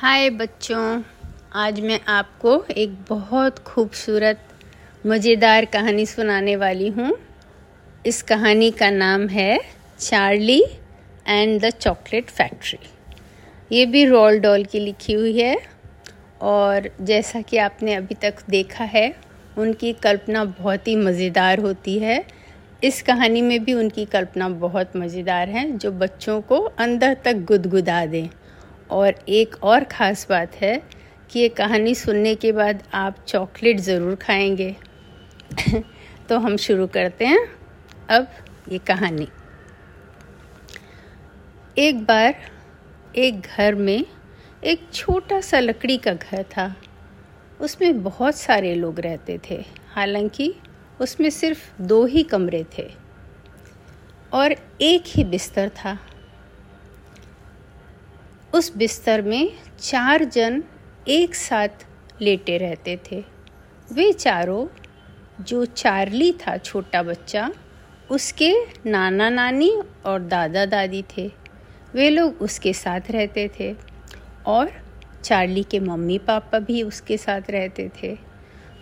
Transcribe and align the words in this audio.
हाय 0.00 0.28
बच्चों, 0.30 1.02
आज 1.52 1.80
मैं 1.80 1.98
आपको 2.08 2.52
एक 2.70 2.92
बहुत 3.08 3.58
खूबसूरत, 3.58 4.40
मज़ेदार 5.06 5.64
कहानी 5.64 6.04
सुनाने 6.06 6.54
वाली 6.56 6.88
हूँ। 6.88 7.10
इस 8.06 8.22
कहानी 8.22 8.70
का 8.70 8.90
नाम 8.90 9.26
है 9.28 9.58
Charlie 10.00 10.60
and 11.28 11.60
the 11.60 11.70
chocolate 11.70 12.30
factory. 12.30 12.78
ये 13.72 13.86
भी 13.86 14.04
रोल 14.04 14.38
डॉल 14.38 14.64
की 14.64 14.80
लिखी 14.80 15.12
हुई 15.12 15.38
है 15.40 15.56
और 16.42 16.90
जैसा 17.00 17.40
कि 17.40 17.56
आपने 17.56 17.94
अभी 17.94 18.14
तक 18.14 18.44
देखा 18.50 18.84
है, 18.84 19.14
उनकी 19.58 19.92
कल्पना 19.92 20.44
बहुत 20.44 20.88
ही 20.88 20.96
मज़ेदार 20.96 21.60
होती 21.60 21.98
है। 21.98 22.24
इस 22.84 23.02
कहानी 23.02 23.42
में 23.42 23.64
भी 23.64 23.74
उनकी 23.74 24.04
कल्पना 24.04 24.48
बहुत 24.48 24.96
मज़ेदार 24.96 25.48
है, 25.48 25.70
जो 25.78 25.92
बच्चों 25.92 26.40
को 26.40 26.58
अंदर 26.58 27.16
तक 27.24 27.44
गुदगुदा 27.44 28.04
दें। 28.06 28.28
और 28.90 29.14
एक 29.28 29.56
और 29.62 29.84
ख़ास 29.84 30.26
बात 30.30 30.54
है 30.54 30.82
कि 31.30 31.40
ये 31.40 31.48
कहानी 31.48 31.94
सुनने 31.94 32.34
के 32.34 32.52
बाद 32.52 32.82
आप 32.94 33.24
चॉकलेट 33.28 33.80
ज़रूर 33.80 34.14
खाएँगे। 34.14 34.76
तो 36.28 36.38
हम 36.38 36.56
शुरू 36.56 36.86
करते 36.86 37.26
हैं। 37.26 37.48
अब 38.10 38.28
ये 38.72 38.78
कहानी। 38.78 39.28
एक 41.78 42.04
बार 42.04 42.34
एक 43.16 43.40
घर 43.40 43.74
में 43.74 44.04
एक 44.64 44.88
छोटा 44.94 45.40
सा 45.40 45.60
लकड़ी 45.60 45.98
का 45.98 46.12
घर 46.12 46.42
था। 46.42 46.74
उसमें 47.60 48.02
बहुत 48.02 48.36
सारे 48.36 48.74
लोग 48.74 49.00
रहते 49.00 49.40
थे। 49.50 49.64
हालाँकि 49.88 50.54
उसमें 51.00 51.30
सिर्फ़ 51.30 51.82
दो 51.82 52.06
ही 52.06 52.22
कमरे 52.22 52.66
थे 52.78 52.90
और 54.32 54.54
एक 54.80 55.04
ही 55.06 55.24
बिस्तर 55.24 55.68
था। 55.68 55.98
उस 58.54 58.76
बिस्तर 58.76 59.22
में 59.22 59.52
चार 59.80 60.24
जन 60.24 60.62
एक 61.08 61.34
साथ 61.34 61.68
लेटे 62.20 62.58
रहते 62.58 63.00
थे। 63.10 63.24
वे 63.92 64.12
चारों, 64.12 64.66
जो 65.44 65.64
चार्ली 65.64 66.32
था 66.32 66.56
छोटा 66.56 67.02
बच्चा, 67.02 67.52
उसके 68.10 68.54
नाना 68.86 69.30
नानी 69.30 69.82
और 70.06 70.20
दादा 70.20 70.66
दादी 70.66 71.04
थे। 71.16 71.32
वे 71.94 72.10
लोग 72.10 72.42
उसके 72.42 72.72
साथ 72.72 73.00
रहते 73.10 73.50
थे 73.60 73.76
और 74.46 74.70
चार्ली 75.24 75.62
के 75.62 75.80
मम्मी 75.80 76.18
पापा 76.18 76.58
भी 76.58 76.82
उसके 76.82 77.16
साथ 77.16 77.50
रहते 77.50 77.90
थे। 78.02 78.18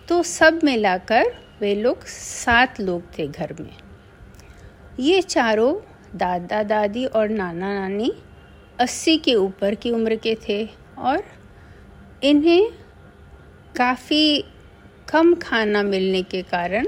तो 0.07 0.23
सब 0.23 0.59
मिलाकर 0.63 1.23
वे 1.61 1.75
लोग 1.75 2.05
सात 2.05 2.79
लोग 2.79 3.03
थे 3.19 3.27
घर 3.27 3.55
में। 3.59 3.73
ये 4.99 5.21
चारों 5.21 5.75
दादा 6.17 6.63
दादी 6.63 7.05
और 7.05 7.29
नाना 7.29 7.73
नानी 7.73 8.11
अस्सी 8.79 9.17
के 9.17 9.33
ऊपर 9.35 9.75
की 9.75 9.91
उम्र 9.91 10.15
के 10.15 10.35
थे 10.47 10.63
और 10.97 11.23
इन्हें 12.23 12.71
काफ़ी 13.77 14.43
कम 15.09 15.33
खाना 15.35 15.81
मिलने 15.83 16.21
के 16.23 16.41
कारण 16.41 16.85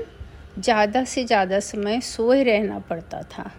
ज़्यादा 0.59 1.03
से 1.03 1.23
ज़्यादा 1.23 1.59
समय 1.59 1.99
सोए 2.01 2.43
रहना 2.43 2.79
पड़ता 2.79 3.21
था। 3.31 3.51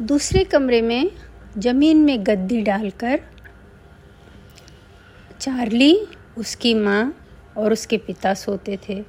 दूसरे 0.00 0.44
कमरे 0.44 0.80
में 0.82 1.10
ज़मीन 1.58 2.04
में 2.04 2.26
गद्दी 2.26 2.60
डालकर 2.62 3.20
चार्ली, 5.40 6.06
उसकी 6.38 6.74
माँ 6.74 7.14
और 7.56 7.72
उसके 7.72 7.96
पिता 7.98 8.34
सोते 8.34 8.78
थे। 8.88 9.02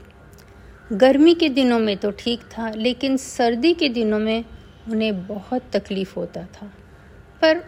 गर्मी 0.92 1.34
के 1.34 1.50
दिनों 1.50 1.80
में 1.80 1.96
तो 1.98 2.12
ठीक 2.12 2.42
था, 2.52 2.70
लेकिन 2.70 3.18
सर्दी 3.18 3.74
के 3.74 3.90
दिनों 3.90 4.20
में 4.20 4.44
उन्हें 4.90 5.28
बहुत 5.28 5.62
तकलीफ़ 5.74 6.16
होता 6.16 6.44
था। 6.44 6.74
पर 7.42 7.64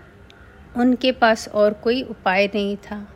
उनके 0.78 1.12
पास 1.12 1.50
और 1.50 1.74
कोई 1.74 2.02
उपाय 2.02 2.48
नहीं 2.48 2.78
था। 2.78 3.08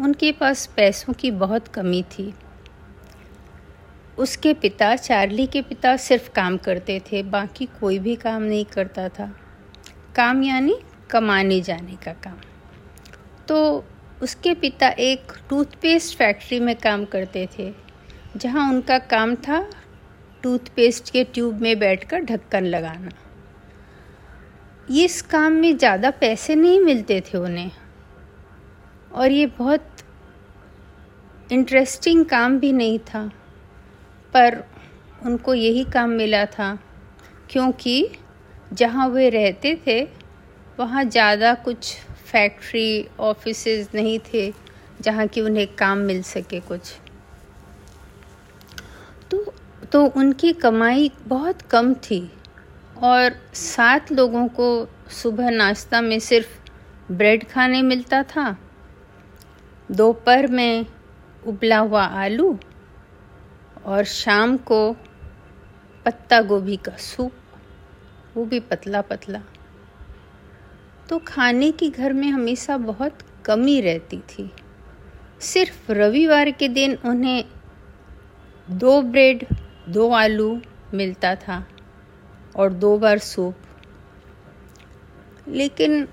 उनके 0.00 0.32
पास 0.32 0.66
पैसों 0.66 1.12
की 1.12 1.30
बहुत 1.30 1.68
कमी 1.68 2.02
थी। 2.02 2.34
उसके 4.18 4.54
पिता 4.54 4.96
चार्ली 4.96 5.46
के 5.46 5.62
पिता 5.62 5.96
सिर्फ़ 5.96 6.30
काम 6.30 6.56
करते 6.56 7.00
थे, 7.00 7.22
बाकी 7.22 7.66
कोई 7.66 7.98
भी 7.98 8.16
काम 8.16 8.42
नहीं 8.42 8.64
करता 8.64 9.08
था। 9.08 9.36
काम 10.16 10.42
यानी 10.42 10.78
कमाने 11.10 11.60
जाने 11.60 11.96
का 11.96 12.12
काम। 12.12 12.36
तो 13.48 13.84
उसके 14.22 14.54
पिता 14.54 14.88
एक 14.88 15.32
टूथपेस्ट 15.48 16.18
फैक्ट्री 16.18 16.60
में 16.60 16.76
काम 16.76 17.04
करते 17.04 17.48
थे, 17.58 17.74
जहाँ 18.36 18.72
उनका 18.72 18.98
काम 18.98 19.34
था 19.34 19.70
टूथपेस्ट 20.42 21.10
के 21.10 21.24
ट्यूब 21.24 21.60
में 21.62 21.78
बैठकर 21.78 22.20
ढक्कन 22.20 22.64
लगाना। 22.64 23.10
ये 24.90 25.04
इस 25.04 25.20
काम 25.22 25.52
में 25.52 25.76
ज़्यादा 25.78 26.10
पैसे 26.10 26.54
नहीं 26.54 26.80
मिलते 26.80 27.20
थे 27.20 27.38
उन्हें। 27.38 27.70
और 29.12 29.30
ये 29.30 29.46
बहुत 29.58 30.02
इंटरेस्टिंग 31.50 32.24
काम 32.26 32.58
भी 32.58 32.72
नहीं 32.72 32.98
था। 32.98 33.26
पर 34.34 34.62
उनको 35.26 35.54
यही 35.54 35.84
काम 35.84 36.10
मिला 36.10 36.44
था 36.48 36.78
क्योंकि 37.50 38.08
जहाँ 38.72 39.08
वे 39.08 39.28
रहते 39.30 39.74
थे, 39.86 40.02
वहाँ 40.78 41.04
ज़्यादा 41.04 41.54
कुछ 41.54 41.94
फैक्ट्री 42.26 43.08
ऑफिसेज 43.20 43.88
नहीं 43.94 44.18
थे 44.32 44.52
जहाँ 45.00 45.26
कि 45.26 45.40
उन्हें 45.40 45.66
काम 45.76 45.98
मिल 46.00 46.22
सके 46.22 46.60
कुछ। 46.60 46.92
तो 49.92 50.04
उनकी 50.06 50.52
कमाई 50.52 51.10
बहुत 51.26 51.62
कम 51.62 51.94
थी 51.94 52.32
और 53.02 53.32
सात 53.54 54.12
लोगों 54.12 54.48
को 54.48 54.88
सुबह 55.10 55.50
नाश्ता 55.50 56.00
में 56.00 56.18
सिर्फ़ 56.18 57.12
ब्रेड 57.12 57.48
खाने 57.48 57.82
मिलता 57.82 58.22
था। 58.22 58.56
दोपहर 59.90 60.46
में 60.46 60.86
उबला 61.46 61.78
हुआ 61.78 62.04
आलू 62.04 62.58
और 63.84 64.04
शाम 64.04 64.56
को 64.56 64.92
पत्ता 66.04 66.40
गोभी 66.42 66.76
का 66.76 66.92
सूप, 66.92 67.32
वो 68.36 68.44
भी 68.44 68.60
पतला 68.60 69.00
पतला। 69.00 69.42
तो 71.08 71.18
खाने 71.18 71.70
की 71.70 71.90
घर 71.90 72.12
में 72.12 72.28
हमेशा 72.28 72.76
बहुत 72.76 73.18
कमी 73.44 73.80
रहती 73.80 74.18
थी। 74.18 74.50
सिर्फ़ 75.40 75.92
रविवार 75.92 76.50
के 76.50 76.68
दिन 76.68 76.98
उन्हें 77.04 77.44
दो 78.70 79.02
ब्रेड 79.02 79.46
दो 79.88 80.10
आलू 80.10 80.60
मिलता 80.94 81.34
था 81.34 81.68
और 82.56 82.72
दो 82.72 82.98
बार 82.98 83.18
सूप। 83.18 83.54
लेकिन 85.48 86.08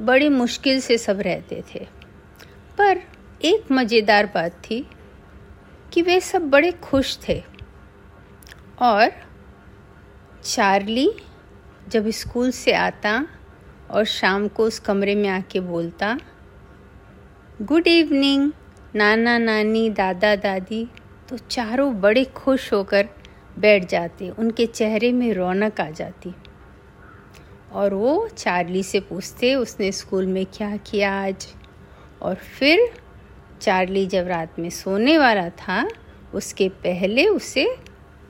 बड़ी 0.00 0.28
मुश्किल 0.28 0.80
से 0.80 0.98
सब 0.98 1.20
रहते 1.20 1.64
थे। 1.74 1.88
पर 2.78 3.00
एक 3.44 3.72
मज़ेदार 3.72 4.26
बात 4.26 4.52
थी 4.52 4.90
कि 5.92 6.02
वे 6.02 6.20
सब 6.20 6.42
बड़े 6.42 6.72
खुश 6.72 7.18
थे। 7.28 7.42
और 8.82 9.10
चार्ली 10.44 11.12
जब 11.88 12.08
स्कूल 12.08 12.50
से 12.50 12.72
आता 12.72 13.26
और 13.90 14.04
शाम 14.04 14.48
को 14.48 14.64
उस 14.64 14.78
कमरे 14.78 15.14
में 15.14 15.28
आके 15.28 15.60
बोलता, 15.60 16.18
गुड 17.62 17.86
इवनिंग, 17.86 18.52
नाना, 18.94 19.38
नानी, 19.38 19.90
दादा, 19.90 20.36
दादी 20.36 20.88
तो 21.30 21.38
चारों 21.38 22.00
बड़े 22.00 22.24
खुश 22.24 22.72
होकर 22.72 23.08
बैठ 23.58 23.88
जाते, 23.88 24.30
उनके 24.30 24.66
चेहरे 24.66 25.12
में 25.12 25.34
रौनक 25.34 25.80
आ 25.80 25.90
जाती। 25.90 26.34
और 27.72 27.94
वो 27.94 28.28
चार्ली 28.28 28.82
से 28.82 29.00
पूछते, 29.00 29.54
उसने 29.54 29.92
स्कूल 29.92 30.26
में 30.26 30.46
क्या 30.46 30.76
किया 30.76 31.22
आज? 31.22 31.46
और 32.22 32.34
फिर 32.34 32.92
चार्ली 33.60 34.06
जब 34.06 34.26
रात 34.26 34.58
में 34.58 34.70
सोने 34.70 35.18
वाला 35.18 35.48
था, 35.48 35.88
उसके 36.34 36.68
पहले 36.68 37.26
उसे 37.26 37.76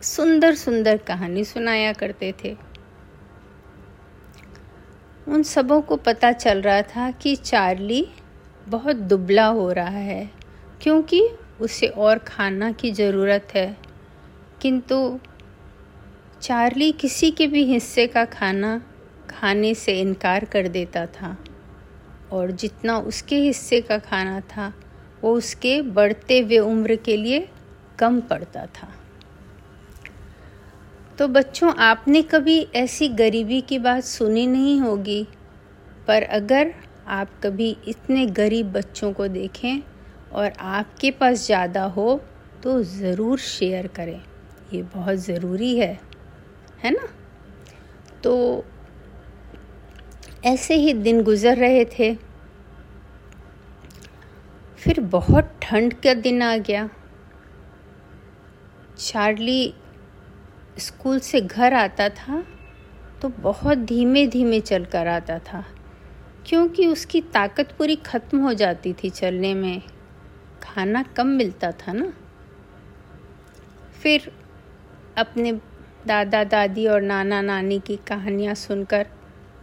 सुंदर 0.03 0.55
सुंदर 0.55 0.97
कहानी 0.97 1.45
सुनाया 1.45 1.93
करते 1.93 2.35
थे। 2.45 2.57
उन 5.29 5.43
सबों 5.43 5.81
को 5.81 5.97
पता 5.97 6.33
चल 6.33 6.63
रहा 6.63 6.83
था 6.83 7.11
कि 7.11 7.37
चार्ली 7.37 8.09
बहुत 8.69 8.97
दुबला 8.97 9.47
हो 9.47 9.73
रहा 9.73 9.89
है, 9.89 10.31
क्योंकि 10.83 11.29
उसे 11.61 11.87
और 11.87 12.19
खाना 12.19 12.73
की 12.73 12.91
ज़रूरत 12.93 13.49
है। 13.55 13.77
किंतु 14.63 15.19
चार्ली 16.43 16.93
किसी 16.93 17.31
के 17.31 17.47
भी 17.47 17.65
हिस्से 17.65 18.07
का 18.07 18.25
खाना 18.25 18.83
खाने 19.31 19.75
से 19.75 20.01
इनकार 20.01 20.45
कर 20.45 20.69
देता 20.69 21.07
था 21.07 21.37
और 22.33 22.51
जितना 22.51 22.99
उसके 22.99 23.37
हिस्से 23.37 23.81
का 23.81 23.99
खाना 23.99 24.41
था, 24.41 24.73
वो 25.23 25.35
उसके 25.35 25.83
बढ़ते 25.83 26.41
हुए 26.41 26.59
उम्र 26.59 26.97
के 26.97 27.17
लिए 27.17 27.49
कम 27.99 28.21
पड़ता 28.21 28.67
था। 28.67 28.89
तो 31.19 31.29
बच्चों, 31.29 31.75
आपने 31.75 32.23
कभी 32.23 32.69
ऐसी 32.75 33.09
गरीबी 33.09 33.61
की 33.61 33.79
बात 33.79 34.05
सुनी 34.05 34.47
नहीं 34.47 34.81
होगी, 34.81 35.27
पर 36.07 36.23
अगर 36.23 36.75
आप 37.07 37.29
कभी 37.43 37.77
इतने 37.89 38.27
गरीब 38.27 38.73
बच्चों 38.73 39.13
को 39.13 39.29
देखें 39.29 39.83
और 40.33 40.53
आपके 40.61 41.11
पास 41.11 41.47
ज़्यादा 41.47 41.85
हो 41.87 42.21
तो 42.63 42.83
ज़रूर 42.85 43.39
शेयर 43.39 43.87
करें। 43.89 44.21
ये 44.73 44.83
बहुत 44.95 45.17
ज़रूरी 45.19 45.77
है 45.79 45.99
है 46.85 46.91
ना? 46.91 47.09
तो 48.23 48.65
ऐसे 50.45 50.75
ही 50.77 50.93
दिन 50.95 51.23
गुजर 51.23 51.57
रहे 51.57 51.85
थे। 51.91 52.15
फिर 54.79 55.01
बहुत 55.03 55.53
ठंड 55.63 55.95
का 56.03 56.15
दिन 56.17 56.43
आ 56.43 56.57
गया। 56.59 56.89
चार्ली 58.99 59.75
स्कूल 60.79 61.19
से 61.21 61.41
घर 61.41 61.75
आता 61.75 62.09
था 62.11 62.43
तो 63.23 63.29
बहुत 63.41 63.79
धीमे 63.81 64.27
धीमे 64.27 64.61
चल 64.63 64.85
कर 64.85 65.07
आता 65.09 65.39
था, 65.39 65.65
क्योंकि 66.47 66.87
उसकी 66.87 67.21
ताकत 67.33 67.73
पूरी 67.79 67.97
ख़त्म 67.97 68.39
हो 68.41 68.53
जाती 68.55 68.93
थी 68.95 69.11
चलने 69.11 69.53
में। 69.55 69.83
खाना 70.71 71.03
कम 71.17 71.27
मिलता 71.27 71.71
था 71.73 71.93
ना। 71.93 72.13
फिर 74.03 74.31
अपने 75.19 75.53
दादा, 76.07 76.45
दादी 76.45 76.87
और 76.87 77.03
नाना, 77.03 77.41
नानी 77.43 77.79
की 77.79 77.97
कहानियाँ 77.97 78.55
सुनकर 78.55 79.07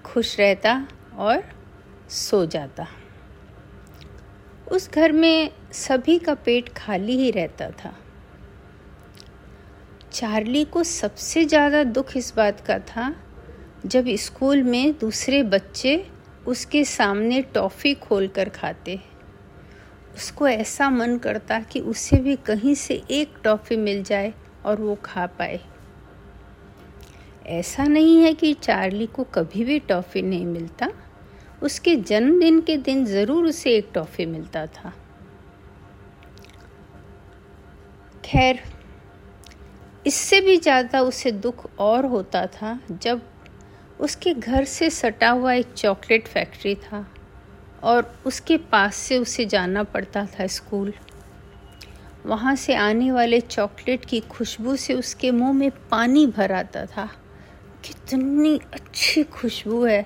खुश 0.06 0.38
रहता 0.40 0.88
और 1.18 1.44
सो 2.10 2.46
जाता। 2.46 2.88
उस 4.72 4.90
घर 4.92 5.12
में 5.12 5.50
सभी 5.74 6.18
का 6.20 6.34
पेट 6.36 6.70
खाली 6.70 7.18
ही 7.18 7.32
रहता 7.32 7.70
था। 7.70 7.94
चार्ली 10.12 10.64
को 10.66 10.84
सबसे 10.84 11.46
ज़्यादा 11.46 11.84
दुख 11.84 12.16
इस 12.18 12.34
बात 12.36 12.60
का 12.60 12.78
था, 12.80 13.14
जब 13.86 14.06
स्कूल 14.18 14.64
में 14.64 14.98
दूसरे 15.00 15.44
बच्चे 15.44 16.06
उसके 16.48 16.84
सामने 16.86 17.42
टॉफ़ी 17.42 17.94
खोल 17.94 18.28
कर 18.28 18.50
खाते। 18.50 19.00
उसको 20.18 20.48
ऐसा 20.48 20.90
मन 20.90 21.18
करता 21.18 21.60
कि 21.62 21.80
उसे 21.82 22.18
भी 22.18 22.36
कहीं 22.46 22.74
से 22.76 23.02
एक 23.12 23.34
टॉफ़ी 23.44 23.76
मिल 23.78 24.04
जाए 24.04 24.34
और 24.66 24.82
वो 24.82 24.96
खा 25.06 25.26
पाए। 25.40 25.60
ऐसा 27.48 27.84
नहीं 27.84 28.18
है 28.24 28.34
कि 28.34 28.54
चार्ली 28.54 29.06
को 29.08 29.24
कभी 29.34 29.64
भी 29.64 29.80
टॉफ़ी 29.80 30.22
नहीं 30.22 30.46
मिलता। 30.46 30.88
उसके 31.62 31.96
जन्मदिन 31.98 32.60
के 32.62 32.78
दिन 32.78 33.06
ज़रूर 33.06 33.46
उसे 33.46 33.76
एक 33.76 33.90
टॉफ़ी 33.94 34.26
मिलता 34.26 34.66
था। 34.68 34.94
खैर, 38.24 38.60
इससे 40.08 40.40
भी 40.42 40.58
ज़्यादा 40.58 41.02
उसे 41.02 41.32
दुख 41.34 41.66
और 41.80 42.06
होता 42.06 42.46
था 42.48 42.80
जब 42.94 43.22
उसके 44.00 44.34
घर 44.34 44.64
से 44.66 44.90
सटा 44.90 45.30
हुआ 45.30 45.54
एक 45.54 45.74
चॉकलेट 45.74 46.28
फैक्ट्री 46.28 46.76
था। 46.76 47.06
और 47.88 48.12
उसके 48.26 48.58
पास 48.72 48.96
से 48.96 49.18
उसे 49.18 49.46
जाना 49.46 49.84
पड़ता 49.84 50.26
था 50.26 50.48
स्कूल। 50.48 50.94
वहाँ 52.26 52.56
से 52.56 52.76
आने 52.76 53.12
वाले 53.12 53.40
चॉकलेट 53.42 54.06
की 54.06 54.20
खुशबू 54.20 54.76
से 54.76 54.94
उसके 54.94 55.32
मुँह 55.32 55.54
में 55.54 55.70
पानी 55.92 56.26
भर 56.28 56.52
आता 56.52 56.86
था। 56.86 57.10
कितनी 57.84 58.60
अच्छी 58.74 59.24
खुशबू 59.24 59.84
है। 59.86 60.06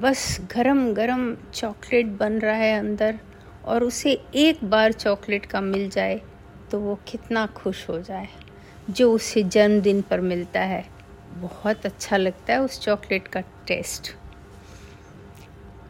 बस 0.00 0.38
गरम 0.54 0.92
गरम 0.94 1.34
चॉकलेट 1.54 2.06
बन 2.18 2.38
रहा 2.38 2.54
है 2.54 2.78
अंदर 2.78 3.18
और 3.64 3.84
उसे 3.84 4.12
एक 4.34 4.64
बार 4.64 4.92
चॉकलेट 4.92 5.46
का 5.46 5.60
मिल 5.60 5.88
जाए 5.90 6.20
तो 6.70 6.78
वो 6.80 6.98
कितना 7.08 7.46
खुश 7.46 7.88
हो 7.88 8.00
जाए, 8.00 8.28
जो 8.90 9.12
उसे 9.12 9.42
जन्मदिन 9.44 10.00
पर 10.02 10.20
मिलता 10.20 10.60
है। 10.60 10.84
बहुत 11.34 11.86
अच्छा 11.86 12.16
लगता 12.16 12.52
है 12.52 12.60
उस 12.60 12.80
चॉकलेट 12.80 13.28
का 13.28 13.40
टेस्ट। 13.66 14.12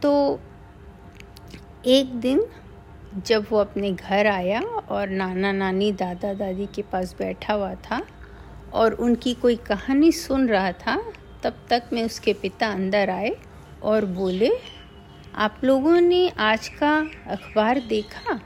तो 0.01 0.39
एक 1.87 2.19
दिन 2.19 2.45
जब 3.25 3.45
वो 3.49 3.57
अपने 3.57 3.91
घर 3.91 4.27
आया 4.27 4.61
और 4.61 5.09
नाना 5.09 5.51
नानी 5.51 5.91
दादा 5.91 6.33
दादी 6.33 6.65
के 6.65 6.81
पास 6.81 7.15
बैठा 7.19 7.53
हुआ 7.53 7.75
था 7.75 8.05
और 8.73 8.93
उनकी 8.93 9.33
कोई 9.33 9.55
कहानी 9.55 10.11
सुन 10.11 10.47
रहा 10.47 10.71
था, 10.71 11.11
तब 11.43 11.53
तक 11.69 11.83
में 11.93 12.03
उसके 12.03 12.33
पिता 12.33 12.67
अंदर 12.67 13.09
आए 13.09 13.35
और 13.83 14.05
बोले, 14.05 14.51
आप 15.35 15.61
लोगों 15.63 16.01
ने 16.01 16.29
आज 16.29 16.67
का 16.67 17.09
अखबार 17.27 17.79
देखा? 17.79 18.39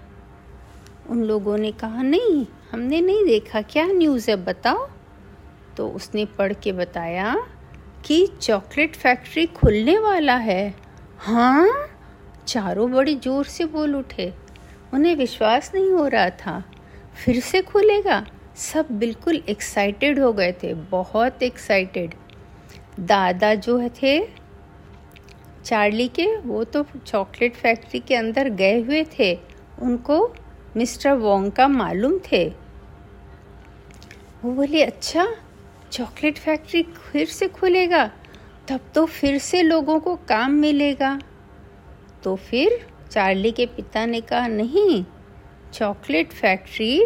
उन 1.09 1.23
लोगों 1.23 1.57
ने 1.57 1.71
कहा, 1.71 2.01
नहीं, 2.01 2.45
हमने 2.71 3.01
नहीं 3.01 3.25
देखा। 3.25 3.61
क्या 3.61 3.85
न्यूज़ 3.85 4.31
है, 4.31 4.35
बताओ? 4.35 4.89
तो 5.77 5.89
उसने 5.89 6.25
पढ़ 6.25 6.53
के 6.53 6.71
बताया 6.71 7.35
कि 8.05 8.27
चॉकलेट 8.41 8.95
फैक्ट्री 8.95 9.45
खुलने 9.45 9.99
वाला 9.99 10.35
है। 10.35 10.75
हाँ? 11.19 11.85
चारों 12.49 12.91
बड़ी 12.91 13.15
ज़ोर 13.15 13.45
से 13.45 13.65
बोल 13.65 13.95
उठे। 13.95 14.33
उन्हें 14.93 15.15
विश्वास 15.15 15.71
नहीं 15.75 15.91
हो 15.91 16.07
रहा 16.07 16.29
था। 16.29 16.63
फिर 17.15 17.39
से 17.39 17.61
खुलेगा। 17.61 18.25
सब 18.55 18.87
बिल्कुल 18.91 19.35
एक्साइटेड 19.49 20.19
हो 20.19 20.31
गए 20.33 20.51
थे, 20.53 20.73
बहुत 20.73 21.43
एक्साइटेड 21.43 22.13
दादा 22.99 23.53
जो 23.55 23.89
थे, 24.01 24.19
चार्ली 25.65 26.07
के, 26.07 26.25
वो 26.37 26.63
तो 26.63 26.85
चॉकलेट 27.07 27.55
फैक्ट्री 27.55 27.99
के 27.99 28.15
अंदर 28.15 28.49
गए 28.49 28.81
हुए 28.81 29.05
थे। 29.19 29.33
उनको 29.81 30.35
मिस्टर 30.77 31.13
वोंग 31.13 31.51
का 31.51 31.67
मालूम 31.67 32.19
थे। 32.31 32.47
वो 34.43 34.51
बोले 34.51 34.83
अच्छा 34.83 35.27
चॉकलेट 35.91 36.37
फैक्ट्री 36.37 36.83
फिर 36.83 37.27
से 37.27 37.47
खुलेगा। 37.47 38.05
तब 38.67 38.79
तो 38.95 39.05
फिर 39.05 39.37
से 39.37 39.61
लोगों 39.61 39.99
को 39.99 40.15
काम 40.15 40.51
मिलेगा। 40.51 41.19
तो 42.23 42.35
फिर 42.35 42.79
चार्ली 43.11 43.51
के 43.51 43.65
पिता 43.65 44.05
ने 44.05 44.21
कहा, 44.21 44.47
नहीं, 44.47 45.03
चॉकलेट 45.73 46.31
फैक्ट्री 46.31 47.05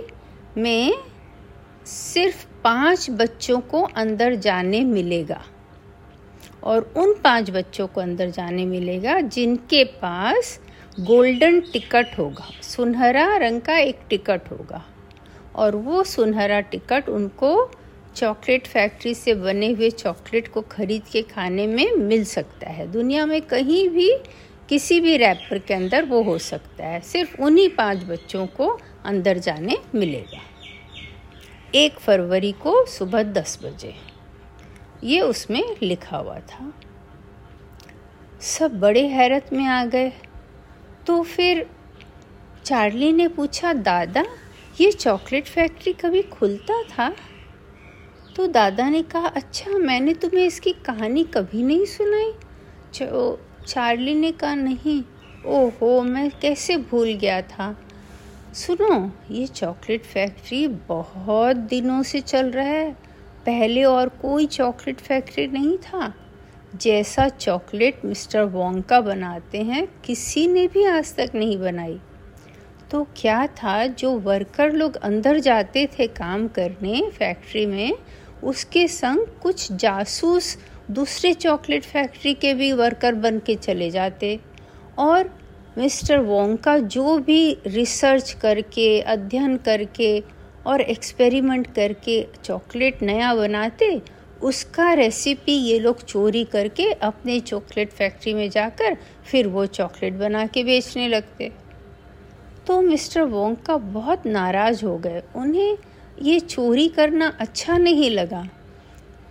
में 0.58 0.94
सिर्फ़ 1.86 2.46
पाँच 2.64 3.10
बच्चों 3.10 3.60
को 3.62 3.82
अंदर 3.96 4.36
जाने 4.36 4.82
मिलेगा 4.82 5.42
और 6.64 6.94
उन 6.98 7.14
पाँच 7.14 7.50
बच्चों 7.52 7.88
को 7.88 8.02
अंदर 8.02 8.30
जाने 8.30 8.66
मिलेगा 8.66 9.20
जिनके 9.20 9.84
पास 9.84 10.60
गोल्डन 11.00 11.60
टिकट 11.62 12.18
होगा, 12.18 12.48
सुनहरा 12.62 13.26
रंग 13.38 13.62
का 13.62 13.78
एक 13.78 14.00
टिकट 14.10 14.52
होगा 14.52 14.84
और 15.56 15.76
वो 15.76 16.04
सुनहरा 16.04 16.60
टिकट 16.62 17.10
उनको 17.10 17.72
चॉकलेट 18.16 18.68
फैक्ट्री 18.68 19.14
से 19.14 19.34
बने 19.36 19.72
हुए 19.72 19.90
चॉकलेट 19.90 20.48
को 20.48 20.62
खरीद 20.62 21.04
के 21.12 21.22
खाने 21.24 21.68
में 21.68 21.96
मिल 21.96 22.24
सकता 22.26 22.70
है। 22.70 22.92
दुनिया 22.92 23.26
में 23.26 23.42
कहीं 23.42 23.88
भी 23.90 24.10
किसी 24.70 25.00
भी 25.00 25.18
रैपर 25.18 25.60
के 25.60 25.74
अंदर 25.74 26.06
वो 26.06 26.22
हो 26.22 26.38
सकता 26.38 26.86
है। 26.86 27.02
सिर्फ़ 27.02 27.42
उन्हीं 27.42 27.70
पाँच 27.70 28.04
बच्चों 28.04 28.48
को 28.48 28.80
अंदर 29.06 29.38
जाने 29.38 29.78
मिलेगा। 29.96 30.42
एक 31.76 32.00
फरवरी 32.00 32.52
को 32.52 32.86
सुबह 32.86 33.24
दस 33.24 33.60
बजे। 33.64 33.96
ये 35.04 35.22
उसमें 35.22 35.76
लिखा 35.82 36.18
हुआ 36.18 36.40
था। 36.40 36.74
सब 38.42 38.80
बड़े 38.80 39.08
हैरत 39.08 39.50
में 39.54 39.66
आ 39.66 39.86
गए। 39.86 40.12
तो 41.08 41.24
फिर 41.24 41.70
चार्ली 42.66 43.14
ने 43.14 43.28
पूछा, 43.28 43.74
दादा, 43.74 44.26
ये 44.82 44.92
चॉकलेट 44.92 45.46
फैक्ट्री 45.48 45.94
कभी 45.94 46.22
खुलता 46.22 46.84
था? 46.84 47.16
तो 48.36 48.48
दादा 48.48 48.90
ने 48.90 49.04
कहा 49.04 49.28
अच्छा 49.28 49.72
मैंने 49.72 50.14
तुम्हें 50.14 50.46
इसकी 50.46 50.74
कहानी 50.74 51.24
कभी 51.24 51.64
नहीं 51.64 51.86
सुनाई। 51.86 52.34
चार्ली 53.68 54.14
ने 54.14 54.32
कहा, 54.32 54.56
नहीं, 54.56 55.04
ओहो, 55.46 56.02
मैं 56.02 56.32
कैसे 56.42 56.78
भूल 56.78 57.14
गया 57.14 57.42
था। 57.42 57.80
सुनो, 58.54 59.12
ये 59.32 59.48
चॉकलेट 59.48 60.04
फैक्ट्री 60.04 60.68
बहुत 60.68 61.56
दिनों 61.56 62.04
से 62.04 62.22
चल 62.22 62.52
रहा 62.52 62.66
है। 62.66 62.92
पहले 63.46 63.84
और 63.84 64.10
कोई 64.10 64.46
चॉकलेट 64.46 65.00
फैक्ट्री 65.00 65.48
नहीं 65.48 65.78
था। 65.78 66.14
जैसा 66.76 67.30
चॉकलेट 67.30 68.06
मिस्टर 68.06 68.44
वोंका 68.44 69.02
बनाते 69.02 69.58
हैं, 69.58 69.88
किसी 70.06 70.48
ने 70.48 70.68
भी 70.68 70.86
आज 70.86 71.16
तक 71.16 71.32
नहीं 71.36 71.58
बनाई। 71.58 72.00
तो 72.92 73.08
क्या 73.18 73.48
था, 73.48 73.88
जो 73.88 74.12
वर्कर 74.12 74.72
लोग 74.72 74.96
अंदर 74.96 75.40
जाते 75.40 75.90
थे 76.00 76.08
काम 76.08 76.48
करने 76.48 77.10
फैक्ट्री 77.10 77.66
में, 77.66 77.94
उसके 78.44 78.88
संग 78.88 79.26
कुछ 79.42 79.72
जासूस 79.72 80.58
दूसरे 80.92 81.34
चॉकलेट 81.34 81.84
फैक्ट्री 81.84 82.34
के 82.34 82.54
भी 82.54 82.72
वर्कर 82.72 83.14
बन 83.14 83.40
के 83.40 83.56
चले 83.56 83.90
जाते 83.92 84.40
और 84.98 85.40
मिस्टर 85.78 86.18
वोंका 86.18 86.78
जो 86.78 87.18
भी 87.18 87.58
रिसर्च 87.68 88.32
करके, 88.32 89.02
अध्ययन 89.02 89.58
करके 89.58 90.24
और 90.66 90.82
एक्सपेरिमेंट 90.82 91.74
करके 91.74 92.28
चॉकलेट 92.44 93.02
नया 93.02 93.36
बनाते, 93.36 94.02
उसका 94.42 94.94
रेसिपी 94.94 95.54
ये 95.54 95.80
लोग 95.80 96.06
चोरी 96.06 96.44
करके 96.44 96.92
अपने 96.92 97.40
चॉकलेट 97.40 97.92
फैक्ट्री 97.92 98.34
में 98.34 98.50
जाकर 98.50 98.98
फिर 99.26 99.48
वो 99.48 99.66
चॉकलेट 99.66 100.14
बना 100.14 100.46
के 100.48 100.64
बेचने 100.64 101.08
लगते। 101.08 101.52
तो 102.68 102.82
मिस्टर 102.82 103.22
वोंका 103.22 103.78
बहुत 103.78 104.26
नाराज़ 104.26 104.86
हो 104.86 104.98
गए। 104.98 105.24
उन्हें 105.36 105.78
ये 106.22 106.40
चोरी 106.40 106.88
करना 106.88 107.38
अच्छा 107.40 107.78
नहीं 107.78 108.12
लगा। 108.12 108.50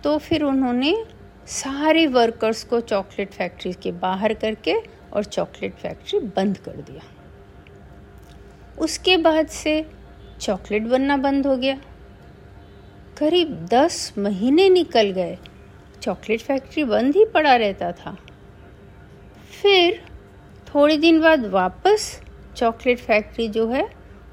तो 0.03 0.17
फिर 0.17 0.43
उन्होंने 0.43 1.03
सारे 1.47 2.07
वर्कर्स 2.07 2.63
को 2.63 2.79
चॉकलेट 2.79 3.31
फैक्ट्री 3.31 3.73
के 3.73 3.91
बाहर 3.91 4.33
करके 4.33 4.75
और 5.13 5.23
चॉकलेट 5.23 5.73
फैक्ट्री 5.73 6.19
बंद 6.19 6.57
कर 6.57 6.71
दिया। 6.71 7.01
उसके 8.79 9.17
बाद 9.17 9.47
से 9.47 9.85
चॉकलेट 10.41 10.83
बनना 10.83 11.17
बंद 11.17 11.47
हो 11.47 11.57
गया। 11.57 11.81
करीब 13.17 13.67
दस 13.71 14.13
महीने 14.17 14.69
निकल 14.69 15.11
गए। 15.11 15.37
चॉकलेट 16.01 16.41
फैक्ट्री 16.41 16.83
बंद 16.83 17.15
ही 17.15 17.25
पड़ा 17.25 17.55
रहता 17.55 17.91
था। 17.91 18.17
फिर 19.61 20.03
थोड़े 20.67 20.97
दिन 20.97 21.21
बाद 21.21 21.45
वापस 21.45 22.21
चॉकलेट 22.57 22.99
फैक्ट्री 22.99 23.47
जो 23.47 23.67
है, 23.67 23.89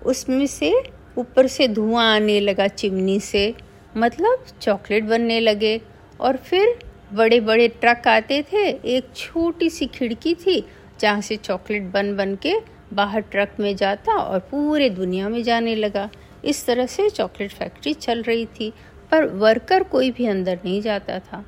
उसमें 0.07 0.47
से 0.47 0.83
ऊपर 1.19 1.47
से 1.47 1.69
धुआँ 1.69 2.15
आने 2.15 2.41
लगा, 2.41 2.69
चिमनी 2.69 3.21
से। 3.21 3.55
मतलब 3.97 4.45
चॉकलेट 4.61 5.05
बनने 5.05 5.41
लगे 5.41 5.81
और 6.21 6.37
फिर 6.37 6.90
बड़े 7.13 7.41
बड़े 7.41 7.69
ट्रक 7.69 8.09
आते 8.09 8.43
थे, 8.53 8.69
एक 8.69 9.09
छोटी 9.17 9.71
सी 9.71 9.87
खिड़की 9.87 10.35
थी, 10.35 10.65
जहाँ 11.01 11.21
से 11.21 11.37
चॉकलेट 11.37 11.83
बन 11.83 12.17
बन 12.17 12.35
के 12.37 12.55
बाहर 12.93 13.21
ट्रक 13.21 13.57
में 13.61 13.75
जाता 13.77 14.13
और 14.13 14.39
पूरे 14.39 14.91
दुनिया 14.91 15.29
में 15.29 15.43
जाने 15.43 15.75
लगा। 15.75 16.09
इस 16.45 16.65
तरह 16.67 16.87
से 16.87 17.09
चॉकलेट 17.11 17.53
फैक्ट्री 17.53 17.95
चल 17.95 18.23
रही 18.23 18.47
थी, 18.47 18.73
पर 19.11 19.25
वर्कर 19.25 19.83
कोई 19.83 20.11
भी 20.11 20.27
अंदर 20.27 20.59
नहीं 20.65 20.81
जाता 20.83 21.19
था। 21.19 21.45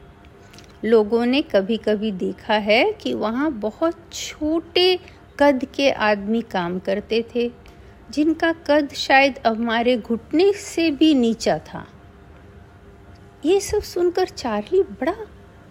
लोगों 0.84 1.26
ने 1.26 1.42
कभी 1.42 1.76
कभी 1.76 2.12
देखा 2.12 2.54
है 2.54 2.92
कि 2.92 3.14
वहाँ 3.14 3.50
बहुत 3.52 3.98
छोटे 4.12 4.98
कद 5.38 5.66
के 5.74 5.90
आदमी 5.90 6.40
काम 6.42 6.78
करते 6.78 7.24
थे, 7.34 7.50
जिनका 8.10 8.52
कद 8.66 8.88
शायद 8.92 9.38
हमारे 9.46 9.96
घुटने 9.96 10.52
से 10.52 10.90
भी 10.90 11.14
नीचा 11.14 11.58
था। 11.58 11.86
ये 13.44 13.60
सब 13.60 13.82
सुनकर 13.82 14.28
चार्ली 14.28 14.82
बड़ा 14.82 15.14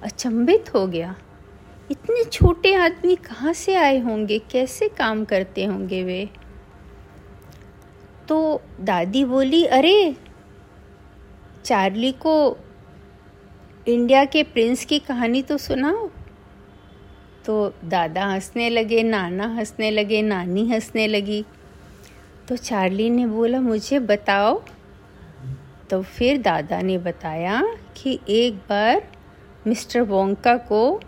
अचंभित 0.03 0.73
हो 0.73 0.87
गया। 0.87 1.15
इतने 1.91 2.23
छोटे 2.23 2.73
आदमी 2.73 3.15
कहाँ 3.15 3.53
से 3.53 3.75
आए 3.75 3.99
होंगे? 3.99 4.39
कैसे 4.39 4.89
काम 4.89 5.25
करते 5.25 5.65
होंगे 5.65 6.03
वे? 6.03 6.29
तो 8.27 8.61
दादी 8.81 9.25
बोली, 9.25 9.65
अरे, 9.65 10.15
चार्ली 11.65 12.11
को 12.11 12.57
इंडिया 13.87 14.25
के 14.25 14.43
प्रिंस 14.43 14.85
की 14.85 14.99
कहानी 14.99 15.41
तो 15.41 15.57
सुनाओ। 15.57 16.09
तो 17.45 17.73
दादा 17.85 18.25
हंसने 18.25 18.69
लगे, 18.69 19.03
नाना 19.03 19.47
हंसने 19.47 19.91
लगे, 19.91 20.21
नानी 20.21 20.69
हंसने 20.69 21.07
लगी। 21.07 21.45
तो 22.47 22.57
चार्ली 22.57 23.09
ने 23.09 23.27
बोला, 23.27 23.61
मुझे 23.61 23.99
बताओ। 23.99 24.63
तो 25.89 26.01
फिर 26.01 26.41
दादा 26.41 26.81
ने 26.81 26.97
बताया 26.97 27.63
कि 27.97 28.19
एक 28.29 28.55
बार 28.55 29.11
मिस्टर 29.67 30.01
वोंका 30.01 30.55
को 30.57 30.99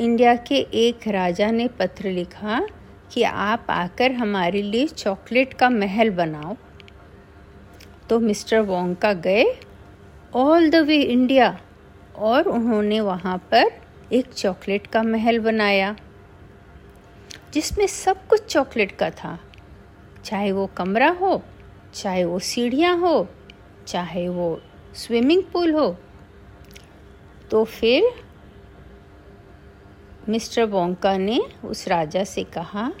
इंडिया 0.00 0.34
के 0.36 0.54
एक 0.54 1.06
राजा 1.08 1.50
ने 1.50 1.68
पत्र 1.68 2.10
लिखा 2.10 2.60
कि 3.12 3.22
आप 3.22 3.66
आकर 3.70 4.12
हमारे 4.12 4.62
लिए 4.62 4.86
चॉकलेट 4.86 5.54
का 5.54 5.68
महल 5.70 6.10
बनाओ। 6.10 6.56
तो 8.08 8.18
मिस्टर 8.20 8.60
वोंका 8.60 9.12
गए 9.12 9.44
ऑल 10.34 10.68
द 10.70 10.74
वे 10.74 11.00
इंडिया 11.02 11.60
और 12.16 12.48
उन्होंने 12.48 13.00
वहाँ 13.00 13.36
पर 13.50 13.70
एक 14.12 14.32
चॉकलेट 14.34 14.86
का 14.86 15.02
महल 15.02 15.38
बनाया, 15.38 15.96
जिसमें 17.54 17.86
सब 17.86 18.26
कुछ 18.26 18.44
चॉकलेट 18.46 18.92
का 18.92 19.10
था। 19.10 19.38
चाहे 20.24 20.52
वो 20.52 20.66
कमरा 20.66 21.10
हो, 21.10 21.42
चाहे 21.94 22.24
वो 22.24 22.38
सीढ़ियाँ 22.38 22.96
हो, 22.98 23.28
चाहे 23.86 24.28
वो 24.28 24.60
स्विमिंग 24.96 25.42
पूल 25.42 25.72
हो 25.72 25.96
तो 27.50 27.64
फिर 27.64 28.04
मिस्टर 30.28 30.66
बोंका 30.66 31.16
ने 31.16 31.40
उस 31.64 31.88
राजा 31.88 32.24
से 32.24 32.44
कहा 32.44 32.92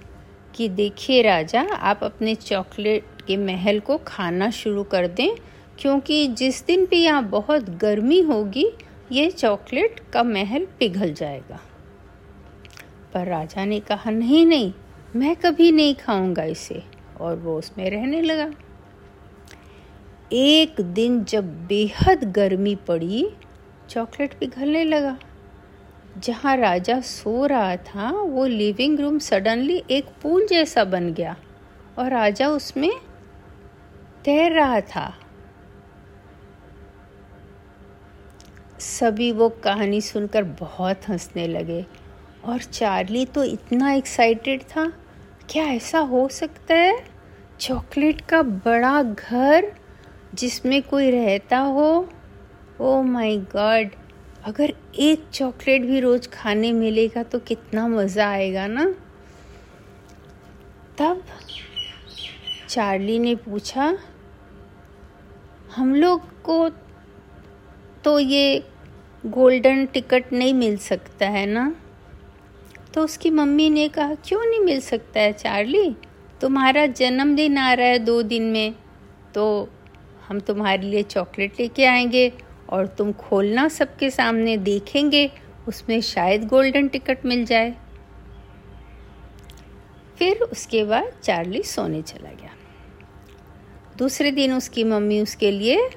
कि 0.54 0.68
देखिए 0.68 1.22
राजा, 1.22 1.62
आप 1.62 2.04
अपने 2.04 2.34
चॉकलेट 2.34 3.22
के 3.26 3.36
महल 3.36 3.80
को 3.80 3.98
खाना 3.98 4.50
शुरू 4.50 4.84
कर 4.84 5.06
दें, 5.06 5.36
क्योंकि 5.78 6.26
जिस 6.28 6.66
दिन 6.66 6.86
भी 6.86 7.02
यहाँ 7.02 7.24
बहुत 7.24 7.70
गर्मी 7.70 8.20
होगी 8.20 8.66
ये 9.12 9.30
चॉकलेट 9.30 10.00
का 10.12 10.22
महल 10.22 10.66
पिघल 10.78 11.12
जाएगा। 11.12 11.60
पर 13.14 13.26
राजा 13.26 13.64
ने 13.64 13.80
कहा, 13.80 14.10
नहीं 14.10 14.46
नहीं, 14.46 14.72
मैं 15.16 15.36
कभी 15.36 15.72
नहीं 15.72 15.94
खाऊँगा 15.94 16.44
इसे। 16.44 16.82
और 17.20 17.36
वो 17.36 17.58
उसमें 17.58 17.90
रहने 17.90 18.22
लगा। 18.22 18.50
एक 20.32 20.80
दिन 20.80 21.24
जब 21.24 21.66
बेहद 21.66 22.24
गर्मी 22.32 22.74
पड़ी 22.74 23.30
चॉकलेट 23.90 24.34
पिघलने 24.38 24.84
लगा। 24.84 25.16
जहाँ 26.18 26.56
राजा 26.56 27.00
सो 27.00 27.46
रहा 27.46 27.76
था, 27.76 28.10
वो 28.10 28.44
लिविंग 28.46 29.00
रूम 29.00 29.18
सडनली 29.18 29.82
एक 29.90 30.08
पूल 30.22 30.46
जैसा 30.46 30.84
बन 30.84 31.12
गया 31.14 31.36
और 31.98 32.10
राजा 32.10 32.48
उसमें 32.48 32.90
तैर 34.24 34.52
रहा 34.52 34.80
था। 34.80 35.12
सभी 38.80 39.30
वो 39.32 39.48
कहानी 39.64 40.00
सुनकर 40.00 40.44
बहुत 40.60 41.08
हंसने 41.08 41.46
लगे 41.46 41.84
और 42.44 42.62
चार्ली 42.62 43.24
तो 43.24 43.44
इतना 43.44 43.92
एक्साइटेड 43.92 44.62
था, 44.62 44.86
क्या 45.50 45.64
ऐसा 45.64 45.98
हो 45.98 46.28
सकता 46.28 46.74
है? 46.74 46.98
चॉकलेट 47.60 48.20
का 48.20 48.42
बड़ा 48.42 49.02
घर 49.02 49.72
जिसमें 50.34 50.82
कोई 50.82 51.10
रहता 51.10 51.58
हो? 51.58 52.08
ओ 52.80 53.02
माय 53.02 53.36
गॉड 53.52 53.90
अगर 54.44 54.72
एक 54.98 55.24
चॉकलेट 55.32 55.82
भी 55.82 55.98
रोज 56.00 56.28
खाने 56.32 56.72
मिलेगा 56.72 57.22
तो 57.22 57.38
कितना 57.38 57.86
मज़ा 57.88 58.28
आएगा 58.28 58.66
ना? 58.66 58.84
तब 60.98 61.22
चार्ली 62.68 63.18
ने 63.18 63.34
पूछा, 63.34 63.96
हम 65.76 65.94
लोग 65.94 66.42
को 66.42 66.68
तो 68.04 68.18
ये 68.18 68.64
गोल्डन 69.26 69.86
टिकट 69.86 70.32
नहीं 70.32 70.54
मिल 70.54 70.76
सकता 70.78 71.28
है 71.28 71.46
ना? 71.46 71.74
तो 72.94 73.04
उसकी 73.04 73.30
मम्मी 73.30 73.70
ने 73.70 73.88
कहा, 73.88 74.14
क्यों 74.14 74.44
नहीं 74.44 74.60
मिल 74.60 74.80
सकता 74.80 75.20
है 75.20 75.32
चार्ली 75.32 75.96
तुम्हारा 76.40 76.86
जन्मदिन 76.86 77.58
आ 77.58 77.72
रहा 77.72 77.86
है 77.86 77.98
दो 77.98 78.22
दिन 78.22 78.50
में 78.52 78.74
तो 79.34 79.68
हम 80.28 80.40
तुम्हारे 80.40 80.82
लिए 80.82 81.02
चॉकलेट 81.02 81.60
लेके 81.60 81.84
आएँगे। 81.84 82.32
और 82.70 82.86
तुम 82.86 83.12
खोलना 83.12 83.68
सबके 83.68 84.10
सामने 84.10 84.56
देखेंगे, 84.56 85.30
उसमें 85.68 86.00
शायद 86.00 86.46
गोल्डन 86.46 86.88
टिकट 86.88 87.24
मिल 87.26 87.44
जाए। 87.44 87.74
फिर 90.18 90.36
उसके 90.36 90.84
बाद 90.84 91.12
चार्ली 91.22 91.62
सोने 91.62 92.02
चला 92.02 92.30
गया। 92.30 92.50
दूसरे 93.98 94.30
दिन 94.30 94.52
उसकी 94.52 94.84
मम्मी 94.84 95.20
उसके 95.20 95.50
लिए 95.50 95.90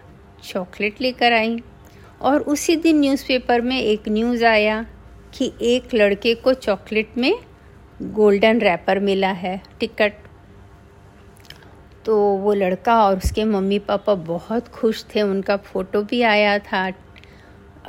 चॉकलेट 0.44 1.02
लेकर 1.02 1.34
आई 1.34 1.60
और 2.22 2.42
उसी 2.42 2.76
दिन 2.76 3.00
न्यूज़पेपर 3.00 3.62
में 3.62 3.80
एक 3.82 4.10
न्यूज़ 4.10 4.46
आया 4.46 4.86
कि 5.34 5.54
एक 5.62 5.94
लड़के 5.94 6.36
को 6.36 6.54
चॉकलेट 6.54 7.18
में 7.18 7.34
गोल्डन 8.02 8.60
रैपर 8.60 9.00
मिला 9.00 9.32
है 9.32 9.62
टिकट 9.80 10.14
तो 12.06 12.18
वो 12.38 12.54
लड़का 12.54 12.96
और 13.04 13.18
उसके 13.18 13.44
मम्मी 13.46 13.80
पापा 13.80 14.14
बहुत 14.16 14.68
खुश 14.68 15.06
थे। 15.16 15.22
उनका 15.22 15.58
फ़ोटो 15.58 16.02
भी 16.04 16.22
आया 16.22 16.58
था 16.62 16.88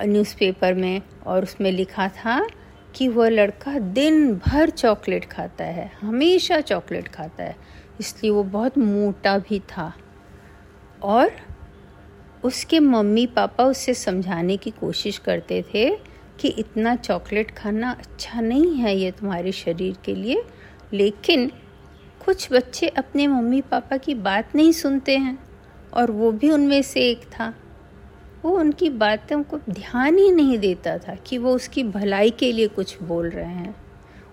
न्यूज़पेपर 0.01 0.75
में 0.75 1.01
और 1.27 1.43
उसमें 1.43 1.71
लिखा 1.73 2.09
था 2.09 2.41
कि 2.95 3.09
वह 3.09 3.29
लड़का 3.29 3.79
दिन 3.79 4.35
भर 4.37 4.71
चॉकलेट 4.71 5.25
खाता 5.25 5.65
है, 5.65 5.91
हमेशा 6.01 6.61
चॉकलेट 6.61 7.09
खाता 7.09 7.45
है। 7.45 7.57
इसलिए 8.01 8.31
वो 8.31 8.43
बहुत 8.45 8.79
मोटा 8.79 9.37
भी 9.39 9.59
था। 9.69 9.93
और 11.03 11.31
उसके 12.45 12.81
मम्मी 12.81 13.27
पापा 13.27 13.65
उससे 13.65 13.95
समझाने 13.95 14.57
की 14.57 14.71
कोशिश 14.71 15.19
करते 15.19 15.63
थे 15.75 15.91
कि 16.41 16.49
इतना 16.49 16.95
चॉकलेट 16.97 17.51
खाना 17.51 17.91
अच्छा 17.91 18.41
नहीं 18.41 18.75
है 18.75 18.97
ये 18.97 19.11
तुम्हारे 19.11 19.53
शरीर 19.53 19.97
के 20.05 20.15
लिए, 20.15 20.43
लेकिन 20.93 21.51
कुछ 22.25 22.53
बच्चे 22.53 22.89
अपने 22.89 23.27
मम्मी 23.27 23.61
पापा 23.61 23.97
की 23.97 24.15
बात 24.15 24.55
नहीं 24.57 24.73
सुनते 24.73 25.17
हैं, 25.17 25.39
और 25.95 26.11
वो 26.11 26.31
भी 26.33 26.51
उनमें 26.51 26.83
से 26.83 27.01
एक 27.01 27.23
था। 27.31 27.53
वो 28.45 28.51
उनकी 28.51 28.91
बातों 28.91 29.43
को 29.43 29.59
ध्यान 29.71 30.19
ही 30.19 30.31
नहीं 30.31 30.59
देता 30.59 30.97
था 30.99 31.15
कि 31.15 31.39
वो 31.39 31.55
उसकी 31.55 31.85
भलाई 31.85 32.31
के 32.31 32.53
लिए 32.53 32.69
कुछ 32.69 33.03
बोल 33.03 33.29
रहे 33.31 33.45
हैं। 33.45 33.75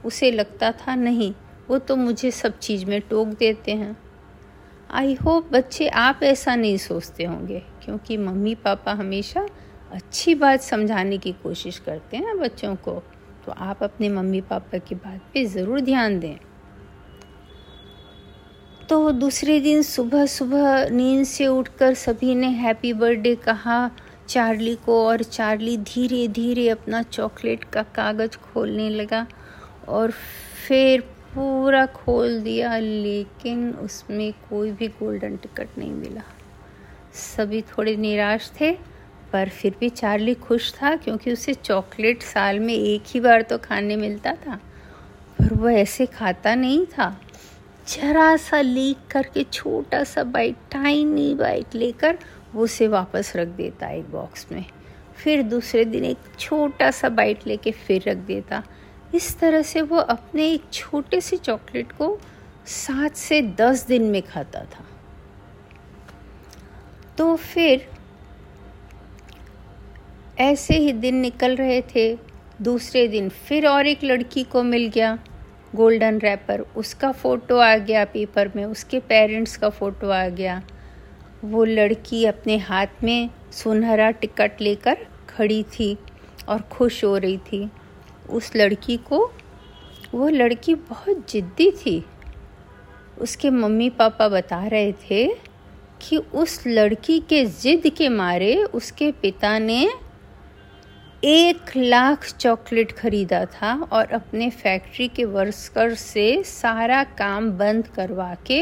उसे 0.06 0.32
लगता 0.32 0.72
था, 0.72 0.96
नहीं, 0.96 1.34
वो 1.70 1.78
तो 1.78 1.96
मुझे 1.96 2.32
सब 2.32 2.58
चीज़ 2.60 2.86
में 2.86 3.00
टोक 3.02 3.28
देते 3.28 3.72
हैं। 3.72 3.96
आई 4.90 5.14
होप 5.16 5.52
बच्चे 5.52 5.88
आप 5.88 6.24
ऐसा 6.24 6.56
नहीं 6.56 6.78
सोचते 6.78 7.24
होंगे, 7.24 7.60
क्योंकि 7.84 8.18
मम्मी 8.18 8.56
पापा 8.56 8.94
हमेशा 8.94 9.48
अच्छी 9.92 10.36
बात 10.36 10.62
समझाने 10.62 11.18
की 11.18 11.32
कोशिश 11.32 11.80
करते 11.80 12.18
हैं 12.18 12.38
बच्चों 12.40 12.76
को। 12.76 12.92
तो 13.46 13.52
आप 13.52 13.84
अपने 13.84 14.10
मम्मी 14.10 14.42
पापा 14.42 14.78
की 14.78 14.96
बात 14.96 15.22
पे 15.34 15.46
ज़रूर 15.46 15.82
ध्यान 15.82 16.20
दें। 16.20 16.38
तो 18.92 19.12
दूसरे 19.12 19.60
दिन 19.60 19.82
सुबह 19.82 20.26
सुबह 20.26 20.90
नींद 20.90 21.26
से 21.26 21.46
उठकर 21.48 21.94
सभी 21.94 22.34
ने 22.36 22.48
हैप्पी 22.48 22.92
बर्थडे 22.94 23.34
कहा। 23.36 23.90
चार्ली 24.30 24.74
को 24.76 24.98
और 25.08 25.24
चार्ली 25.24 25.76
धीरे 25.78 26.28
धीरे 26.28 26.68
अपना 26.70 27.02
चॉकलेट 27.04 27.64
का 27.64 27.84
कागज़ 27.96 28.36
खोलने 28.44 28.90
लगा 28.90 29.26
और 29.88 30.12
फिर 30.68 31.02
पूरा 31.36 31.86
खोल 31.86 32.40
दिया, 32.42 32.78
लेकिन 32.78 33.70
उसमें 33.76 34.32
कोई 34.50 34.72
भी 34.72 34.88
गोल्डन 34.90 35.38
टिकट 35.38 35.78
नहीं 35.78 35.92
मिला। 35.92 36.24
सभी 37.16 37.62
थोड़े 37.62 37.96
निराश 37.96 38.52
थे, 38.60 38.72
पर 39.34 39.50
फिर 39.52 39.76
भी 39.80 39.90
चार्ली 39.90 40.34
खुश 40.34 40.74
था, 40.74 40.96
क्योंकि 40.96 41.34
उसे 41.34 41.54
चॉकलेट 41.54 42.24
साल 42.24 42.60
में 42.60 42.74
एक 42.74 43.04
ही 43.08 43.20
बार 43.20 43.42
तो 43.42 43.58
खाने 43.60 43.96
मिलता 43.96 44.36
था, 44.38 44.60
पर 45.40 45.54
वह 45.54 45.80
ऐसे 45.80 46.06
खाता 46.06 46.56
नहीं 46.56 46.86
था। 46.88 47.16
जरा 47.88 48.36
सा 48.38 48.62
लीक 48.62 48.98
करके 49.12 49.44
छोटा 49.44 50.04
सा 50.04 50.24
बाइट 50.24 50.56
टाइनी 50.72 51.34
बाइट 51.36 51.76
लेकर 51.76 52.18
वो 52.54 52.64
उसे 52.64 52.88
वापस 52.88 53.34
रख 53.36 53.48
देता 53.48 53.90
एक 53.90 54.10
बॉक्स 54.12 54.46
में। 54.52 54.66
फिर 55.16 55.42
दूसरे 55.44 55.86
दिन 55.86 56.06
एक 56.06 56.18
छोटा 56.40 56.92
सा 56.92 57.10
बाइट 57.10 57.48
लेके 57.48 57.72
फिर 57.72 58.04
रख 58.08 58.18
देता। 58.18 58.64
इस 59.16 59.38
तरह 59.40 59.62
से 59.62 59.82
वो 59.82 59.98
अपने 59.98 60.48
एक 60.50 60.64
छोटे 60.74 61.22
से 61.22 61.38
चॉकलेट 61.38 61.92
को 61.92 62.18
सात 62.66 63.16
से 63.16 63.42
दस 63.42 63.86
दिन 63.88 64.04
में 64.04 64.22
खाता 64.22 64.64
था। 64.64 64.86
तो 67.18 67.36
फिर 67.36 67.88
ऐसे 70.40 70.78
ही 70.78 70.94
दिन 70.94 71.16
निकल 71.16 71.56
रहे 71.56 71.82
थे। 71.96 72.18
दूसरे 72.62 73.08
दिन 73.08 73.30
फिर 73.30 73.68
और 73.68 73.88
एक 73.88 74.04
लड़की 74.04 74.44
को 74.44 74.64
मिल 74.64 74.88
गया। 74.88 75.18
गोल्डन 75.76 76.18
रैपर, 76.20 76.62
उसका 76.78 77.12
फ़ोटो 77.12 77.58
आ 77.58 77.76
गया 77.78 78.04
पेपर 78.06 78.52
में, 78.56 78.64
उसके 78.66 79.00
पेरेंट्स 79.00 79.56
का 79.58 79.70
फ़ोटो 79.70 80.10
आ 80.10 80.28
गया। 80.30 80.62
वो 81.44 81.64
लड़की 81.66 82.24
अपने 82.26 82.58
हाथ 82.60 83.04
में 83.04 83.30
सुनहरा 83.54 84.10
टिकट 84.12 84.62
लेकर 84.62 84.98
खड़ी 85.30 85.62
थी 85.64 85.98
और 86.50 86.62
खुश 86.62 87.04
हो 87.04 87.16
रही 87.18 87.38
थी। 87.38 87.70
उस 88.30 88.52
लड़की 88.56 88.98
को, 88.98 89.20
वो 90.14 90.30
लड़की 90.30 90.76
बहुत 90.76 91.32
ज़िद्दी 91.32 91.70
थी। 91.72 92.04
उसके 93.22 93.50
मम्मी 93.50 93.90
पापा 93.90 94.28
बता 94.30 94.66
रहे 94.68 94.92
थे 95.02 95.28
कि 96.02 96.18
उस 96.18 96.64
लड़की 96.68 97.20
के 97.20 97.44
ज़िद 97.46 97.88
के 97.98 98.10
मारे 98.10 98.56
उसके 98.64 99.12
पिता 99.12 99.58
ने 99.60 99.88
एक 101.24 101.78
लाख 101.78 102.26
चॉकलेट 102.40 102.92
खरीदा 102.92 103.46
था 103.46 103.74
और 103.92 104.06
अपने 104.06 104.50
फैक्ट्री 104.50 105.08
के 105.08 105.26
वर्कर 105.26 105.94
से 105.94 106.44
सारा 106.44 107.04
काम 107.04 107.52
बंद 107.52 107.88
करवा 107.88 108.36
के 108.48 108.62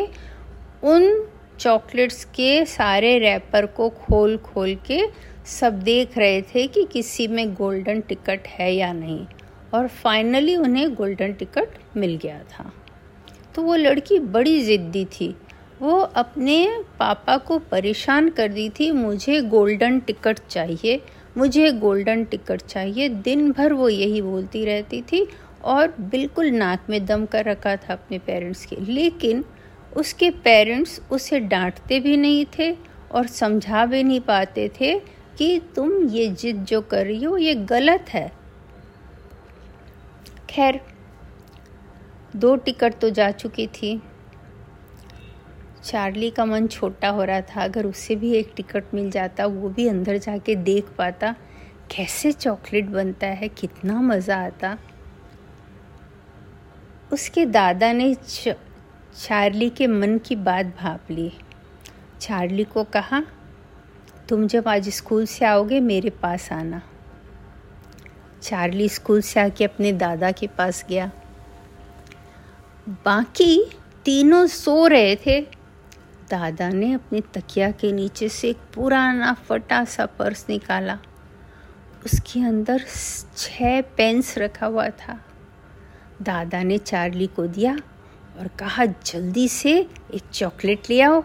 उन 0.83 1.27
चॉकलेट्स 1.59 2.25
के 2.25 2.65
सारे 2.65 3.19
रैपर 3.19 3.65
को 3.65 3.89
खोल 3.89 4.37
खोल 4.37 4.75
के 4.87 5.01
सब 5.45 5.79
देख 5.79 6.17
रहे 6.17 6.41
थे 6.41 6.67
कि 6.67 6.83
किसी 6.83 7.27
में 7.27 7.53
गोल्डन 7.53 8.01
टिकट 8.01 8.47
है 8.47 8.75
या 8.75 8.93
नहीं। 8.93 9.25
और 9.73 9.87
फाइनली 9.87 10.55
उन्हें 10.55 10.95
गोल्डन 10.95 11.33
टिकट 11.33 11.77
मिल 11.97 12.19
गया 12.23 12.39
था। 12.39 12.71
तो 13.55 13.61
वो 13.61 13.75
लड़की 13.75 14.19
बड़ी 14.19 14.61
ज़िद्दी 14.61 15.05
थी। 15.05 15.35
वो 15.81 15.99
अपने 15.99 16.83
पापा 16.99 17.37
को 17.37 17.59
परेशान 17.59 18.29
कर 18.29 18.47
दी 18.47 18.69
थी, 18.69 18.91
मुझे 18.91 19.41
गोल्डन 19.41 19.99
टिकट 19.99 20.39
चाहिए। 20.49 21.01
मुझे 21.37 21.71
गोल्डन 21.71 22.23
टिकट 22.23 22.61
चाहिए। 22.61 23.09
दिन 23.09 23.51
भर 23.51 23.73
वो 23.73 23.89
यही 23.89 24.21
बोलती 24.21 24.65
रहती 24.65 25.01
थी 25.01 25.27
और 25.63 25.95
बिल्कुल 25.99 26.49
नाक 26.51 26.85
में 26.89 27.05
दम 27.05 27.25
कर 27.25 27.45
रखा 27.45 27.75
था 27.75 27.93
अपने 27.93 28.19
पेरेंट्स 28.19 28.65
के। 28.65 28.75
लेकिन 28.75 29.43
उसके 29.97 30.29
पेरेंट्स 30.29 31.01
उसे 31.11 31.39
डांटते 31.39 31.99
भी 31.99 32.17
नहीं 32.17 32.45
थे 32.59 32.71
और 33.11 33.27
समझा 33.27 33.85
भी 33.85 34.03
नहीं 34.03 34.19
पाते 34.19 34.71
थे 34.81 34.99
कि 35.37 35.61
तुम 35.75 36.07
ये 36.07 36.27
जिद 36.27 36.63
जो 36.63 36.81
कर 36.81 37.05
रही 37.05 37.23
हो, 37.23 37.37
ये 37.37 37.55
गलत 37.55 38.05
है। 38.09 38.31
खैर, 40.49 40.81
दो 42.35 42.55
टिकट 42.55 42.93
तो 42.93 43.09
जा 43.09 43.31
चुकी 43.31 43.67
थी। 43.67 44.01
चार्ली 45.89 46.29
का 46.29 46.45
मन 46.45 46.67
छोटा 46.67 47.09
हो 47.09 47.23
रहा 47.23 47.41
था। 47.41 47.63
अगर 47.63 47.85
उसे 47.85 48.15
भी 48.15 48.33
एक 48.33 48.51
टिकट 48.55 48.93
मिल 48.93 49.09
जाता, 49.11 49.45
वो 49.45 49.69
भी 49.69 49.87
अंदर 49.87 50.17
जाके 50.17 50.55
देख 50.55 50.89
पाता, 50.97 51.35
कैसे 51.91 52.31
चॉकलेट 52.31 52.85
बनता 52.85 53.27
है, 53.27 53.47
कितना 53.47 54.01
मज़ा 54.01 54.37
आता। 54.37 54.77
उसके 57.13 57.45
दादा 57.45 57.91
ने 57.93 58.13
चार्ली 58.13 59.69
के 59.69 59.87
मन 59.87 60.17
की 60.17 60.35
बात 60.35 60.65
भाप 60.65 61.11
ली। 61.11 61.31
चार्ली 62.21 62.63
को 62.63 62.83
कहा, 62.83 63.23
तुम 64.29 64.47
जब 64.47 64.67
आज 64.67 64.89
स्कूल 64.89 65.25
से 65.25 65.45
आओगे, 65.45 65.79
मेरे 65.79 66.09
पास 66.09 66.51
आना। 66.51 66.81
चार्ली 68.41 68.89
स्कूल 68.89 69.21
से 69.21 69.39
आके 69.39 69.63
अपने 69.63 69.91
दादा 69.93 70.31
के 70.31 70.47
पास 70.47 70.85
गया। 70.89 71.11
बाकी 72.89 73.71
तीनों 74.05 74.47
सो 74.47 74.87
रहे 74.87 75.15
थे। 75.15 75.58
दादा 76.29 76.69
ने 76.69 76.93
अपने 76.93 77.21
तकिया 77.21 77.71
के 77.71 77.91
नीचे 77.91 78.29
से 78.29 78.49
एक 78.49 78.57
पुराना 78.73 79.33
फटा 79.33 79.85
सा 79.85 80.05
पर्स 80.05 80.45
निकाला। 80.49 80.99
उसके 82.05 82.39
अंदर 82.39 82.85
छह 83.37 83.81
पेंस 83.81 84.37
रखा 84.37 84.65
हुआ 84.65 84.89
था। 84.89 85.25
दादा 86.21 86.63
ने 86.63 86.77
चार्ली 86.77 87.27
को 87.27 87.47
दिया 87.47 87.77
और 88.39 88.47
कहा, 88.47 88.85
जल्दी 88.85 89.47
से 89.47 89.89
एक 90.13 90.21
चॉकलेट 90.33 90.89
ले 90.89 91.01
आओ। 91.01 91.23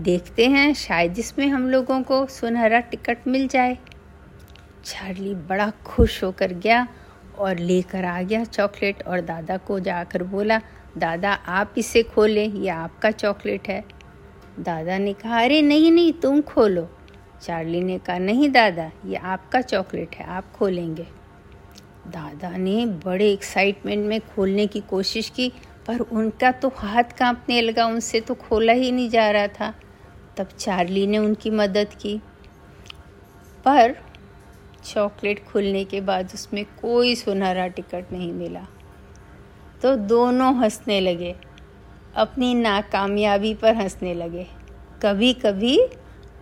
देखते 0.00 0.46
हैं, 0.46 0.74
शायद 0.74 1.18
इसमें 1.18 1.48
हम 1.48 1.68
लोगों 1.70 2.02
को 2.02 2.26
सुनहरा 2.26 2.80
टिकट 2.80 3.18
मिल 3.26 3.48
जाए। 3.48 3.78
चार्ली 4.84 5.34
बड़ा 5.34 5.70
खुश 5.70 6.24
होकर 6.24 6.52
गया 6.52 6.88
और 7.38 7.58
लेकर 7.58 8.04
आ 8.04 8.22
गया 8.22 8.44
चॉकलेट 8.44 9.02
और 9.02 9.20
दादा 9.20 9.56
को 9.56 9.80
जाकर 9.80 10.22
बोला, 10.22 10.60
दादा, 10.98 11.32
आप 11.32 11.74
इसे 11.78 12.02
खोलें 12.02 12.48
यह 12.48 12.76
आपका 12.76 13.10
चॉकलेट 13.10 13.68
है। 13.68 14.01
दादा 14.60 14.98
ने 14.98 15.12
कहा, 15.12 15.42
अरे 15.42 15.62
नहीं 15.62 15.92
नहीं, 15.92 16.12
तुम 16.12 16.40
खोलो। 16.40 16.96
चार्ली 17.42 17.80
ने 17.80 17.98
कहा, 17.98 18.18
नहीं 18.18 18.50
दादा, 18.50 18.90
ये 19.06 19.16
आपका 19.16 19.60
चॉकलेट 19.60 20.16
है, 20.16 20.26
आप 20.26 20.52
खोलेंगे। 20.52 21.06
दादा 22.06 22.56
ने 22.56 22.86
बड़े 22.86 23.32
एक्साइटमेंट 23.32 24.06
में 24.06 24.20
खोलने 24.20 24.66
की 24.66 24.80
कोशिश 24.80 25.30
की, 25.30 25.52
पर 25.86 26.00
उनका 26.00 26.52
तो 26.52 26.72
हाथ 26.76 27.04
कांपने 27.04 27.60
लगा, 27.60 27.86
उनसे 27.86 28.20
तो 28.20 28.34
खोला 28.34 28.72
ही 28.72 28.92
नहीं 28.92 29.10
जा 29.10 29.30
रहा 29.30 29.46
था। 29.46 29.74
तब 30.36 30.48
चार्ली 30.58 31.06
ने 31.06 31.18
उनकी 31.18 31.50
मदद 31.50 31.88
की। 32.00 32.20
पर 33.64 33.96
चॉकलेट 34.84 35.44
खुलने 35.44 35.84
के 35.84 36.00
बाद 36.00 36.30
उसमें 36.34 36.64
कोई 36.64 37.14
सुनहरा 37.14 37.66
टिकट 37.66 38.12
नहीं 38.12 38.32
मिला। 38.32 38.66
तो 39.82 39.96
दोनों 39.96 40.56
हंसने 40.56 41.00
लगे। 41.00 41.34
अपनी 42.14 42.52
नाकामयाबी 42.54 43.52
पर 43.54 43.74
हंसने 43.74 44.14
लगे। 44.14 44.46
कभी 45.02 45.32
कभी 45.34 45.78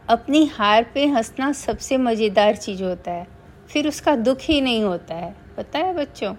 अपनी 0.09 0.45
हार 0.49 0.91
पे 0.95 1.07
हंसना 1.07 1.53
सबसे 1.53 1.97
मज़ेदार 1.99 2.57
चीज़ 2.57 2.83
होता 2.85 3.13
है, 3.13 3.27
फिर 3.71 3.89
उसका 3.89 4.15
दुख 4.17 4.39
ही 4.41 4.61
नहीं 4.61 4.83
होता 4.85 5.15
है, 5.15 5.35
पता 5.57 5.79
है 5.79 5.95
बच्चों? 5.95 6.35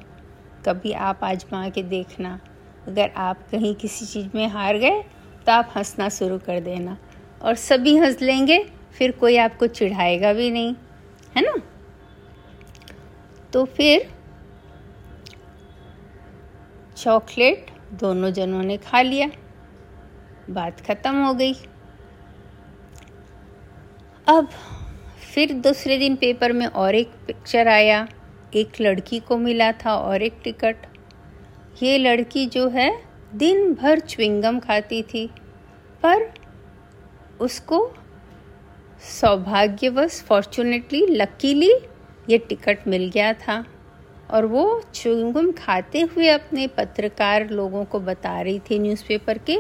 कभी 0.66 0.92
आप 0.92 1.24
आजमा 1.24 1.68
के 1.70 1.84
देखना, 1.84 2.40
अगर 2.88 3.12
आप 3.18 3.48
कहीं 3.52 3.74
किसी 3.76 4.06
चीज़ 4.06 4.28
में 4.36 4.48
हार 4.48 4.78
गए 4.78 5.02
तो 5.48 5.52
आप 5.52 5.74
हंसना 5.76 6.10
शुरू 6.10 6.38
कर 6.40 6.60
देना, 6.60 6.98
और 7.42 7.56
सभी 7.56 7.98
हंस 7.98 8.22
लेंगे, 8.22 8.64
फिर 8.94 9.12
कोई 9.12 9.38
आपको 9.38 9.68
चिढ़ाएगा 9.70 10.34
भी 10.34 10.50
नहीं, 10.52 10.76
है 11.36 11.44
ना? 11.44 11.56
तो 13.54 13.64
फिर 13.68 14.10
चॉकलेट 16.98 17.70
दोनों 17.94 18.32
जनों 18.34 18.64
ने 18.64 18.78
खा 18.78 19.02
लिया। 19.02 19.30
बात 20.50 20.82
ख़त्म 20.82 21.24
हो 21.24 21.34
गई। 21.34 21.54
अब 24.28 24.50
फिर 25.34 25.54
दूसरे 25.54 25.98
दिन 25.98 26.16
पेपर 26.16 26.52
में 26.54 26.66
और 26.66 26.96
एक 26.96 27.12
पिक्चर 27.28 27.68
आया। 27.68 28.08
एक 28.56 28.82
लड़की 28.82 29.20
को 29.20 29.38
मिला 29.38 29.72
था 29.72 29.96
और 29.96 30.22
एक 30.22 30.40
टिकट 30.44 30.76
ये 31.84 31.98
लड़की 31.98 32.46
जो 32.46 32.68
है, 32.70 32.92
दिन 33.36 33.74
भर 33.74 34.00
च्विंगम 34.00 34.60
खाती 34.60 35.02
थी, 35.04 35.28
पर 36.04 36.34
उसको 37.40 37.92
सौभाग्यवश 39.02 40.22
फॉर्चुनेटली 40.22 41.06
लकीली 41.06 41.72
ये 42.30 42.38
टिकट 42.38 42.88
मिल 42.88 43.10
गया 43.10 43.34
था। 43.34 43.64
और 44.32 44.46
वो 44.46 44.82
चुंगम 44.94 45.52
खाते 45.52 46.02
हुए 46.02 46.28
अपने 46.30 46.68
पत्रकार 46.68 47.50
लोगों 47.50 47.84
को 47.86 48.00
बता 48.00 48.40
रही 48.42 48.60
थी 48.60 48.80
न्यूज़पेपर 48.80 49.38
के 49.38 49.58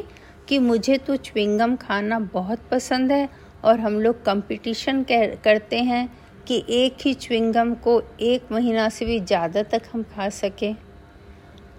कि 0.47 0.59
मुझे 0.59 0.97
तो 0.97 1.15
च्विंगम 1.15 1.75
खाना 1.75 2.19
बहुत 2.33 2.59
पसंद 2.71 3.11
है 3.11 3.27
और 3.63 3.79
हम 3.79 3.99
लोग 4.01 4.23
कंपटीशन 4.25 5.03
करते 5.03 5.79
हैं 5.79 6.07
कि 6.47 6.63
एक 6.69 6.97
ही 7.01 7.13
च्विंगम 7.13 7.73
को 7.73 8.01
एक 8.21 8.51
महीना 8.51 8.87
से 8.89 9.05
भी 9.05 9.19
ज़्यादा 9.19 9.63
तक 9.63 9.81
हम 9.93 10.03
खा 10.15 10.29
सकें। 10.29 10.75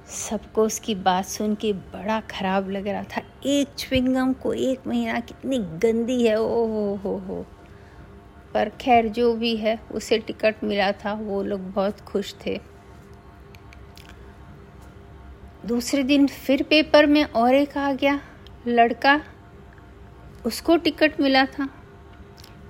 सबको 0.08 0.64
उसकी 0.64 0.94
बात 0.94 1.24
सुन 1.24 1.54
के 1.54 1.72
बड़ा 1.72 2.20
ख़राब 2.30 2.68
लग 2.70 2.88
रहा 2.88 3.02
था। 3.06 3.22
एक 3.46 3.74
च्विंगम 3.78 4.32
को 4.32 4.52
एक 4.52 4.86
महीना 4.86 5.20
कितनी 5.20 5.58
गंदी 5.58 6.22
है, 6.26 6.40
ओ 6.40 6.66
हो 6.66 6.94
हो 7.04 7.16
हो। 7.18 7.44
पर 8.54 8.68
खैर 8.80 9.08
जो 9.08 9.32
भी 9.34 9.54
है, 9.56 9.78
उसे 9.92 10.18
टिकट 10.18 10.64
मिला 10.64 10.90
था, 10.94 11.12
वो 11.12 11.42
लोग 11.42 11.70
बहुत 11.72 12.00
खुश 12.00 12.34
थे। 12.46 12.60
दूसरे 15.66 16.02
दिन 16.02 16.26
फिर 16.26 16.62
पेपर 16.62 17.06
में 17.06 17.24
और 17.24 17.54
एक 17.54 17.76
आ 17.78 17.92
गया, 17.92 18.20
लड़का। 18.66 19.20
उसको 20.46 20.76
टिकट 20.76 21.20
मिला 21.20 21.44
था। 21.46 21.68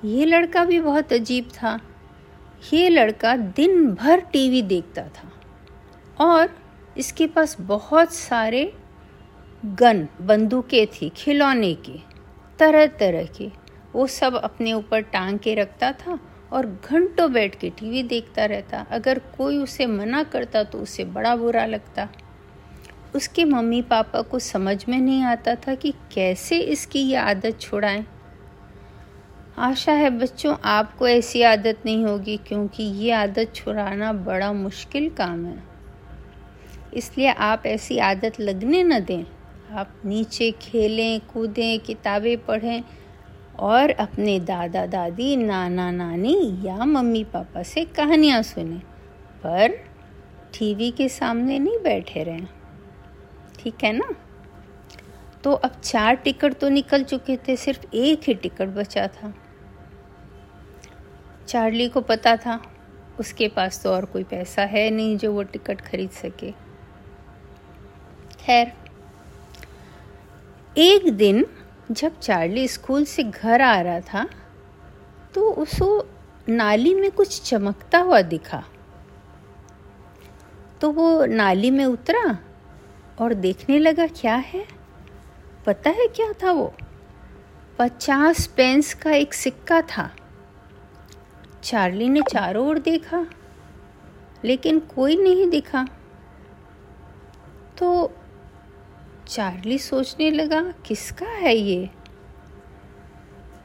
ये 0.05 0.25
लड़का 0.25 0.65
भी 0.65 0.81
बहुत 0.81 1.13
अजीब 1.13 1.49
था। 1.55 1.79
ये 2.73 2.89
लड़का 2.89 3.37
दिन 3.37 3.91
भर 3.95 4.21
टीवी 4.23 4.63
देखता 4.63 5.03
था 5.09 5.31
और 6.21 6.49
इसके 6.99 7.27
पास 7.27 7.57
बहुत 7.61 8.13
सारे 8.13 8.73
गन, 9.65 10.07
बंदूकें 10.21 10.87
थी, 10.87 11.09
खिलौने 11.09 11.75
के 11.75 11.99
तरह 12.59 12.87
तरह 12.87 13.25
के। 13.39 13.51
वो 13.93 14.07
सब 14.07 14.35
अपने 14.35 14.73
ऊपर 14.73 15.01
टांग 15.03 15.39
के 15.39 15.55
रखता 15.55 15.93
था 15.93 16.19
और 16.53 16.67
घंटों 16.85 17.33
बैठ 17.33 17.55
के 17.55 17.71
टीवी 17.71 18.03
देखता 18.03 18.45
रहता। 18.45 18.87
अगर 18.91 19.19
कोई 19.37 19.57
उसे 19.59 19.87
मना 19.87 20.23
करता 20.23 20.63
तो 20.65 20.79
उसे 20.79 21.05
बड़ा 21.05 21.37
बुरा 21.37 21.67
लगता। 21.67 22.09
उसके 23.15 23.45
मम्मी 23.45 23.81
पापा 23.83 24.21
को 24.23 24.39
समझ 24.39 24.85
में 24.89 24.99
नहीं 24.99 25.23
आता 25.25 25.55
था 25.55 25.75
कि 25.75 25.93
कैसे 26.15 26.59
इसकी 26.59 27.01
ये 27.01 27.17
आदत 27.17 27.61
छुड़ाएँ। 27.61 28.05
आशा 29.59 29.93
है 29.93 30.11
बच्चों, 30.11 30.55
आपको 30.65 31.09
ऐसी 31.09 31.43
आदत 31.43 31.83
नहीं 31.87 32.05
होगी 32.05 32.37
क्योंकि 32.37 32.83
ये 32.83 33.11
आदत 33.13 33.53
छुड़ाना 33.55 34.13
बड़ा 34.13 34.53
मुश्किल 34.53 35.09
काम 35.11 35.45
है। 35.47 35.63
इसलिए 36.95 37.29
आप 37.29 37.67
ऐसी 37.67 37.99
आदत 37.99 38.41
लगने 38.41 38.83
न 38.85 38.99
दें। 39.01 39.25
आप 39.73 39.93
नीचे 40.05 40.51
खेलें, 40.53 41.21
कूदें, 41.33 41.79
किताबें 41.79 42.37
पढ़ें 42.45 42.83
और 43.61 43.91
अपने 43.91 44.39
दादा, 44.41 44.87
दादी, 44.87 45.37
नाना, 45.37 45.91
नानी 45.91 46.37
या 46.65 46.85
मम्मी 46.85 47.23
पापा 47.25 47.63
से 47.63 47.85
कहानियाँ 47.85 48.43
सुने, 48.43 48.79
पर 49.45 49.77
टीवी 50.55 50.91
के 50.91 51.09
सामने 51.09 51.59
नहीं 51.59 51.79
बैठे 51.79 52.23
रहें। 52.25 52.49
ठीक 53.63 53.85
है 53.85 53.93
ना? 53.93 54.15
तो 55.45 55.53
अब 55.53 55.81
चार 55.85 56.15
टिकट 56.15 56.55
तो 56.55 56.69
निकल 56.69 57.03
चुके 57.05 57.37
थे, 57.37 57.57
सिर्फ़ 57.57 57.95
एक 57.95 58.23
ही 58.23 58.35
टिकट 58.35 58.69
बचा 58.69 59.07
था। 59.07 59.33
चार्ली 61.49 61.89
को 61.89 62.01
पता 62.01 62.37
था, 62.37 62.61
उसके 63.21 63.49
पास 63.49 63.83
तो 63.83 63.91
और 63.91 64.05
कोई 64.05 64.25
पैसा 64.25 64.63
है 64.65 64.89
नहीं 64.91 65.17
जो 65.17 65.33
वो 65.33 65.43
टिकट 65.43 65.81
खरीद 65.81 66.11
सके। 66.13 66.51
खैर, 68.41 68.73
एक 70.77 71.11
दिन 71.13 71.45
जब 71.91 72.19
चार्ली 72.19 72.69
स्कूल 72.69 73.05
से 73.05 73.23
घर 73.23 73.61
आ 73.61 73.81
रहा 73.81 74.01
था 74.03 74.29
तो 75.35 75.51
उसको 75.53 76.07
नाली 76.49 76.95
में 76.95 77.11
कुछ 77.11 77.41
चमकता 77.43 77.99
हुआ 77.99 78.21
दिखा। 78.23 78.63
तो 80.81 80.91
वो 80.93 81.25
नाली 81.27 81.71
में 81.71 81.85
उतरा 81.85 82.39
और 83.21 83.35
देखने 83.35 83.79
लगा, 83.79 84.07
क्या 84.07 84.35
है? 84.35 84.67
पता 85.67 85.91
है 85.91 86.07
क्या 86.09 86.33
था 86.33 86.53
वो? 86.53 86.75
पचास 87.79 88.47
पेंस 88.47 88.95
का 88.95 89.11
एक 89.11 89.35
सिक्का 89.35 89.83
था। 89.83 90.11
चार्ली 91.63 92.09
ने 92.09 92.21
चारों 92.21 92.69
ओर 92.69 92.79
देखा, 92.79 93.27
लेकिन 94.45 94.81
कोई 94.81 95.17
नहीं 95.17 95.49
दिखा। 95.51 95.87
तो 97.79 98.13
चार्ली 99.29 99.79
सोचने 99.79 100.31
लगा, 100.31 100.63
किसका 100.87 101.27
है 101.27 101.57
ये? 101.57 101.91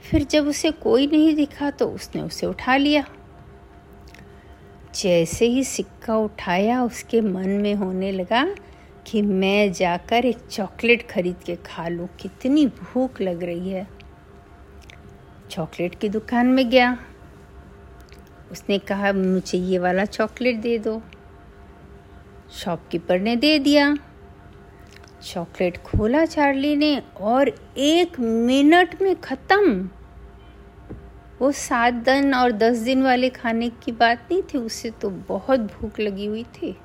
फिर 0.02 0.24
जब 0.24 0.48
उसे 0.48 0.72
कोई 0.72 1.08
नहीं 1.08 1.36
दिखा 1.36 1.72
तो 1.72 1.88
उसने 1.88 2.22
उसे 2.22 2.48
उठा 2.48 2.78
लिया। 2.78 3.06
जैसे 4.96 5.46
ही 5.46 5.64
सिक्का 5.64 6.18
उठाया, 6.18 6.84
उसके 6.84 7.22
मन 7.22 7.50
में 7.50 7.76
होने 7.76 8.12
लगा 8.12 8.56
कि 9.08 9.22
मैं 9.22 9.74
जाकर 9.74 10.26
एक 10.26 10.38
चॉकलेट 10.38 11.10
खरीद 11.10 11.36
के 11.46 11.56
खा 11.56 11.88
लूँ। 11.88 12.08
कितनी 12.20 12.68
भूख 12.68 13.22
लग 13.22 13.44
रही 13.44 13.70
है। 13.70 13.88
चॉकलेट 15.50 15.96
की 15.96 16.10
दुकान 16.10 16.48
में 16.48 16.70
गया। 16.70 16.98
उसने 18.52 18.80
कहा, 18.80 19.14
मुझे 19.14 19.58
ये 19.58 19.80
वाला 19.80 20.06
चॉकलेट 20.06 20.56
दे 20.56 20.78
दो। 20.78 21.02
शॉपकीपर 22.52 23.20
ने 23.20 23.36
दे 23.36 23.60
दिया। 23.60 23.98
चॉकलेट 25.24 25.78
खोला 25.78 26.26
चार्ली 26.26 26.76
ने 26.76 27.02
और 27.20 27.52
एक 27.78 28.20
मिनट 28.20 29.02
में 29.02 29.16
ख़त्म। 29.16 29.90
वो 31.40 31.52
सात 31.52 31.94
दिन 31.94 32.34
और 32.34 32.52
दस 32.52 32.78
दिन 32.78 33.04
वाले 33.04 33.30
खाने 33.30 33.70
की 33.70 33.92
बात 33.92 34.28
नहीं 34.32 34.42
थी, 34.42 34.58
उसे 34.58 34.90
तो 34.90 35.10
बहुत 35.10 35.60
भूख 35.60 36.00
लगी 36.00 36.26
हुई 36.26 36.44
थी। 36.44 36.78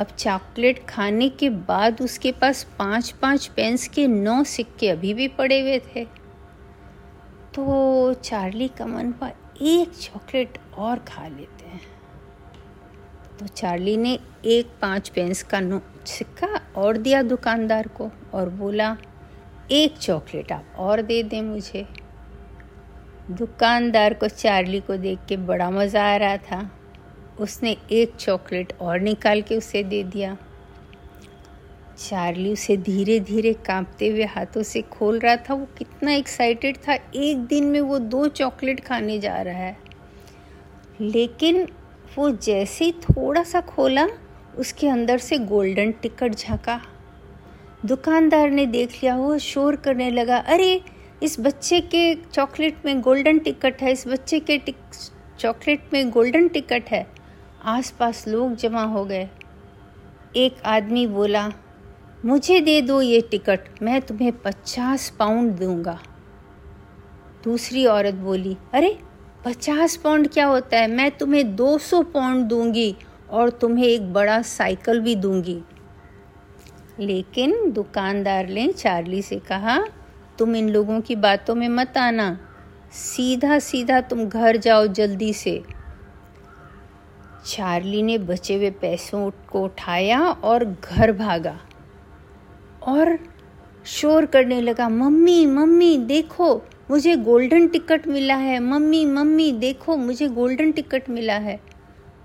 अब 0.00 0.06
चॉकलेट 0.18 0.84
खाने 0.88 1.28
के 1.28 1.48
बाद 1.50 2.00
उसके 2.02 2.32
पास 2.32 2.62
पाँच 2.78 3.10
पाँच 3.22 3.46
पेंस 3.46 3.86
के 3.88 4.06
नौ 4.06 4.42
सिक्के 4.44 4.88
अभी 4.88 5.14
भी 5.14 5.28
पड़े 5.28 5.60
हुए 5.60 5.78
थे। 5.86 6.04
तो 7.54 8.12
चार्ली 8.14 8.68
का 8.68 8.86
मन 8.86 9.12
पा 9.12 9.30
एक 9.62 9.94
चॉकलेट 9.94 10.58
और 10.78 10.98
खा 10.98 11.26
लेते 11.28 11.66
हैं। 11.66 11.80
तो 13.38 13.46
चार्ली 13.46 13.96
ने 13.96 14.18
एक 14.46 14.70
पाँच 14.82 15.08
पेंस 15.08 15.42
का 15.42 15.60
नो 15.60 15.80
सिक्का 16.06 16.60
और 16.76 16.96
दिया 16.96 17.22
दुकानदार 17.22 17.88
को 17.88 18.10
और 18.34 18.48
बोला, 18.50 18.96
एक 19.70 19.98
चॉकलेट 19.98 20.52
आप 20.52 20.74
और 20.78 21.02
दे 21.02 21.22
दें 21.22 21.42
मुझे। 21.42 21.86
दुकानदार 23.30 24.14
को 24.14 24.28
चार्ली 24.28 24.80
को 24.80 24.96
देख 24.96 25.18
के 25.28 25.36
बड़ा 25.36 25.70
मज़ा 25.70 26.04
आ 26.04 26.16
रहा 26.16 26.36
था। 26.36 26.68
उसने 27.40 27.76
एक 27.92 28.14
चॉकलेट 28.16 28.72
और 28.80 29.00
निकाल 29.00 29.42
के 29.42 29.56
उसे 29.56 29.82
दे 29.82 30.02
दिया। 30.02 30.36
चार्ली 31.98 32.52
उसे 32.52 32.76
धीरे 32.76 33.20
धीरे 33.20 33.52
कांपते 33.52 34.08
हुए 34.08 34.24
हाथों 34.24 34.62
से 34.62 34.82
खोल 34.82 35.18
रहा 35.18 35.36
था। 35.36 35.54
वो 35.54 35.66
कितना 35.78 36.12
एक्साइटेड 36.12 36.76
था। 36.76 36.94
एक 37.14 37.38
दिन 37.38 37.64
में 37.64 37.80
वो 37.80 37.98
दो 37.98 38.28
चॉकलेट 38.28 38.80
खाने 38.80 39.18
जा 39.18 39.42
रहा 39.42 39.54
है। 39.54 39.78
लेकिन 41.00 41.68
वो 42.16 42.30
जैसे 42.30 42.84
ही 42.84 42.92
थोड़ा 42.92 43.42
सा 43.42 43.60
खोला, 43.60 44.08
उसके 44.56 44.88
अंदर 44.88 45.18
से 45.18 45.38
गोल्डन 45.38 45.92
टिकट 45.92 46.34
झांका। 46.34 46.82
दुकानदार 47.86 48.50
ने 48.50 48.66
देख 48.66 48.90
लिया। 48.90 49.16
वो 49.16 49.38
शोर 49.38 49.76
करने 49.76 50.10
लगा, 50.10 50.36
अरे, 50.36 50.80
इस 51.22 51.40
बच्चे 51.40 51.80
के 51.80 52.14
चॉकलेट 52.14 52.76
में 52.86 53.00
गोल्डन 53.00 53.38
टिकट 53.38 53.82
है, 53.82 53.92
इस 53.92 54.08
बच्चे 54.08 54.40
के 54.40 54.60
चॉकलेट 55.38 55.90
में 55.92 56.10
गोल्डन 56.10 56.48
टिकट 56.48 56.82
है। 56.88 57.17
आसपास 57.64 58.28
लोग 58.28 58.56
जमा 58.56 58.82
हो 58.82 59.04
गए। 59.04 59.28
एक 60.36 60.56
आदमी 60.64 61.06
बोला, 61.06 61.52
मुझे 62.24 62.60
दे 62.60 62.82
दो 62.82 63.02
ये 63.02 63.20
टिकट, 63.20 63.60
मैं 63.82 64.00
तुम्हें 64.00 64.32
पचास 64.32 65.10
पाउंड 65.18 65.52
दूँगा। 65.52 66.00
दूसरी 67.44 67.86
औरत 67.86 68.14
बोली, 68.14 68.56
अरे, 68.74 68.98
पचास 69.44 69.96
पाउंड 69.96 70.28
क्या 70.28 70.46
होता 70.46 70.76
है? 70.78 70.90
मैं 70.90 71.10
तुम्हें 71.10 71.56
दो 71.56 71.78
सौ 71.78 72.02
पाउंड 72.02 72.44
दूँगी 72.44 72.96
और 73.30 73.50
तुम्हें 73.50 73.84
एक 73.84 74.12
बड़ा 74.12 74.42
साइकिल 74.42 75.00
भी 75.00 75.14
दूँगी। 75.14 75.62
लेकिन 77.00 77.72
दुकानदार 77.72 78.48
ने 78.48 78.72
चार्ली 78.72 79.22
से 79.22 79.36
कहा, 79.36 79.86
तुम 80.38 80.56
इन 80.56 80.68
लोगों 80.68 81.00
की 81.00 81.16
बातों 81.16 81.54
में 81.54 81.68
मत 81.68 81.98
आना। 81.98 82.38
सीधा 82.92 83.58
सीधा 83.58 84.00
तुम 84.00 84.24
घर 84.24 84.56
जाओ 84.56 84.86
जल्दी 84.86 85.32
से। 85.32 85.77
चार्ली 87.48 88.02
ने 88.02 88.18
बचे 88.18 88.54
हुए 88.54 88.70
पैसों 88.70 89.30
को 89.52 89.62
उठाया 89.64 90.20
और 90.20 90.64
घर 90.64 91.12
भागा 91.12 91.58
और 92.82 93.18
शोर 93.86 94.26
करने 94.26 94.60
लगा, 94.60 94.88
मम्मी 94.88 95.46
मम्मी, 95.46 95.96
देखो, 95.98 96.62
मुझे 96.90 97.16
गोल्डन 97.16 97.68
टिकट 97.68 98.08
मिला 98.08 98.34
है। 98.34 98.60
मम्मी 98.60 99.04
मम्मी, 99.06 99.52
देखो, 99.52 99.96
मुझे 99.96 100.28
गोल्डन 100.28 100.72
टिकट 100.72 101.10
मिला 101.10 101.34
है। 101.34 101.60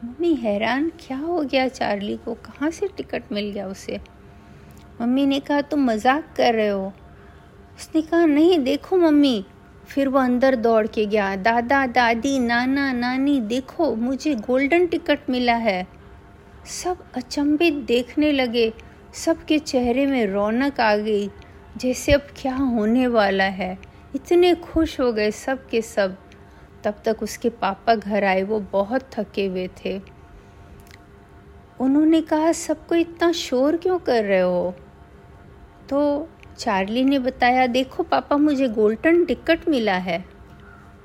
मम्मी 0.05 0.33
हैरान, 0.35 0.91
क्या 0.99 1.17
हो 1.17 1.41
गया 1.41 1.67
चार्ली 1.67 2.17
को? 2.17 2.33
कहाँ 2.33 2.69
से 2.71 2.87
टिकट 2.97 3.23
मिल 3.31 3.51
गया 3.51 3.67
उसे? 3.67 3.99
मम्मी 5.01 5.25
ने 5.25 5.39
कहा, 5.39 5.61
तुम 5.61 5.85
मज़ाक 5.85 6.33
कर 6.37 6.53
रहे 6.53 6.67
हो। 6.67 6.87
उसने 7.77 8.01
कहा, 8.01 8.25
नहीं, 8.25 8.59
देखो, 8.59 8.97
मम्मी 8.97 9.45
फिर 9.87 10.07
वो 10.07 10.19
अंदर 10.19 10.55
दौड़ 10.55 10.87
के 10.87 11.05
गया, 11.05 11.35
दादा, 11.35 11.87
दादी, 11.87 12.39
नाना, 12.39 12.93
नानी, 12.93 13.39
देखो, 13.39 13.95
मुझे 13.95 14.35
गोल्डन 14.35 14.87
टिकट 14.87 15.19
मिला 15.29 15.55
है। 15.55 15.87
सब 16.65 16.97
अचंभित 17.15 17.73
देखने 17.73 18.31
लगे, 18.31 18.73
सबके 19.13 19.59
चेहरे 19.59 20.05
में 20.05 20.25
रौनक 20.25 20.79
आ 20.79 20.95
गई, 20.95 21.29
जैसे 21.77 22.11
अब 22.11 22.21
क्या 22.37 22.55
होने 22.55 23.07
वाला 23.07 23.43
है। 23.43 23.77
इतने 24.15 24.55
खुश 24.55 24.99
हो 24.99 25.13
गए 25.13 25.31
सब 25.31 25.67
के 25.67 25.81
सब। 25.81 26.17
तब 26.83 27.01
तक 27.05 27.17
उसके 27.23 27.49
पापा 27.49 27.95
घर 27.95 28.23
आए, 28.23 28.43
वो 28.43 28.59
बहुत 28.59 29.01
थके 29.11 29.45
हुए 29.45 29.69
थे। 29.85 30.01
उन्होंने 31.79 32.21
कहा, 32.21 32.51
सबको 32.51 32.95
इतना 32.95 33.31
शोर 33.31 33.77
क्यों 33.77 33.99
कर 33.99 34.23
रहे 34.23 34.41
हो? 34.41 34.75
तो 35.89 36.29
चार्ली 36.57 37.03
ने 37.03 37.19
बताया, 37.19 37.67
देखो 37.67 38.03
पापा, 38.03 38.37
मुझे 38.37 38.67
गोल्डन 38.67 39.25
टिकट 39.25 39.69
मिला 39.69 39.93
है। 39.93 40.25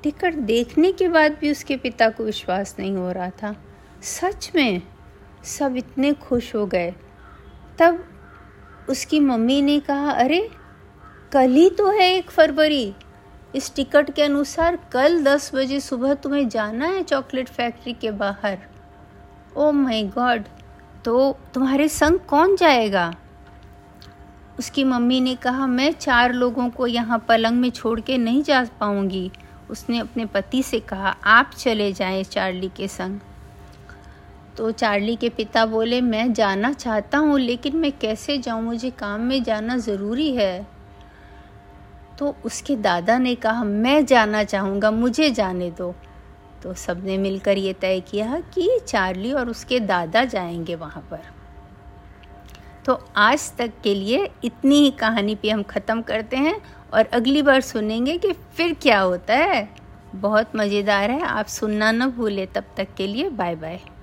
टिकट 0.03 0.33
देखने 0.33 0.91
के 0.91 1.07
बाद 1.07 1.37
भी 1.41 1.51
उसके 1.51 1.77
पिता 1.77 2.09
को 2.09 2.23
विश्वास 2.23 2.75
नहीं 2.79 2.95
हो 2.95 3.11
रहा 3.11 3.29
था। 3.29 3.55
सच 4.01 4.51
में, 4.55 4.81
सब 5.43 5.75
इतने 5.77 6.13
खुश 6.13 6.55
हो 6.55 6.65
गए। 6.65 6.93
तब 7.79 8.03
उसकी 8.89 9.19
मम्मी 9.19 9.61
ने 9.61 9.79
कहा, 9.79 10.11
अरे, 10.11 10.49
कल 11.31 11.51
ही 11.51 11.69
तो 11.69 11.91
है 11.91 12.13
एक 12.13 12.31
फरवरी। 12.31 12.95
इस 13.55 13.75
टिकट 13.75 14.11
के 14.11 14.23
अनुसार 14.23 14.79
कल 14.91 15.23
दस 15.23 15.55
बजे 15.55 15.79
सुबह 15.79 16.13
तुम्हें 16.13 16.49
जाना 16.49 16.85
है 16.85 17.03
चॉकलेट 17.03 17.49
फैक्ट्री 17.49 17.93
के 17.93 18.11
बाहर। 18.11 18.57
ओ 19.57 19.71
माय 19.71 20.03
गॉड 20.03 20.43
तो 21.05 21.39
तुम्हारे 21.53 21.87
संग 21.87 22.19
कौन 22.19 22.55
जाएगा? 22.55 23.15
उसकी 24.59 24.83
मम्मी 24.83 25.21
ने 25.21 25.35
कहा, 25.35 25.67
मैं 25.67 25.91
चार 25.91 26.33
लोगों 26.33 26.69
को 26.69 26.87
यहाँ 26.87 27.25
पलंग 27.27 27.57
में 27.57 27.69
छोड़ 27.69 27.99
के 27.99 28.17
नहीं 28.17 28.43
जा 28.43 28.67
पाऊँगी। 28.79 29.31
उसने 29.69 29.99
अपने 29.99 30.25
पति 30.25 30.63
से 30.63 30.79
कहा, 30.79 31.15
आप 31.23 31.51
चले 31.57 31.93
जाएँ 31.93 32.23
चार्ली 32.23 32.69
के 32.77 32.87
संग। 32.87 33.19
तो 34.57 34.71
चार्ली 34.71 35.15
के 35.15 35.29
पिता 35.29 35.65
बोले, 35.65 36.01
मैं 36.01 36.33
जाना 36.33 36.73
चाहता 36.73 37.17
हूँ, 37.17 37.39
लेकिन 37.39 37.75
मैं 37.75 37.91
कैसे 37.91 38.37
जाऊँ? 38.37 38.63
मुझे 38.63 38.89
काम 38.89 39.21
में 39.21 39.43
जाना 39.43 39.77
ज़रूरी 39.77 40.35
है। 40.35 40.67
तो 42.19 42.35
उसके 42.45 42.75
दादा 42.75 43.17
ने 43.17 43.35
कहा, 43.35 43.63
मैं 43.63 44.05
जाना 44.05 44.43
चाहूँगा, 44.43 44.91
मुझे 44.91 45.29
जाने 45.29 45.71
दो। 45.71 45.95
तो 46.63 46.73
सबने 46.73 47.17
मिलकर 47.17 47.57
ये 47.57 47.73
तय 47.73 47.99
किया 47.99 48.39
कि 48.39 48.79
चार्ली 48.87 49.33
और 49.33 49.49
उसके 49.49 49.79
दादा 49.79 50.25
जाएँगे 50.25 50.75
वहाँ 50.75 51.07
पर। 51.11 51.38
तो 52.89 52.93
आज 53.17 53.51
तक 53.57 53.71
के 53.83 53.93
लिए 53.93 54.29
इतनी 54.43 54.75
ही 54.75 54.89
कहानी 54.91 55.35
पे 55.35 55.49
हम 55.49 55.61
ख़त्म 55.63 56.01
करते 56.01 56.37
हैं 56.37 56.55
और 56.93 57.05
अगली 57.13 57.41
बार 57.41 57.61
सुनेंगे 57.61 58.17
कि 58.17 58.31
फिर 58.31 58.73
क्या 58.73 58.99
होता 58.99 59.35
है। 59.35 59.67
बहुत 60.15 60.55
मज़ेदार 60.55 61.11
है, 61.11 61.21
आप 61.21 61.45
सुनना 61.47 61.91
ना 61.91 62.07
भूलें, 62.07 62.45
तब 62.47 62.73
तक 62.77 62.87
के 62.97 63.07
लिए 63.07 63.29
बाय 63.29 63.55
बाय 63.55 63.79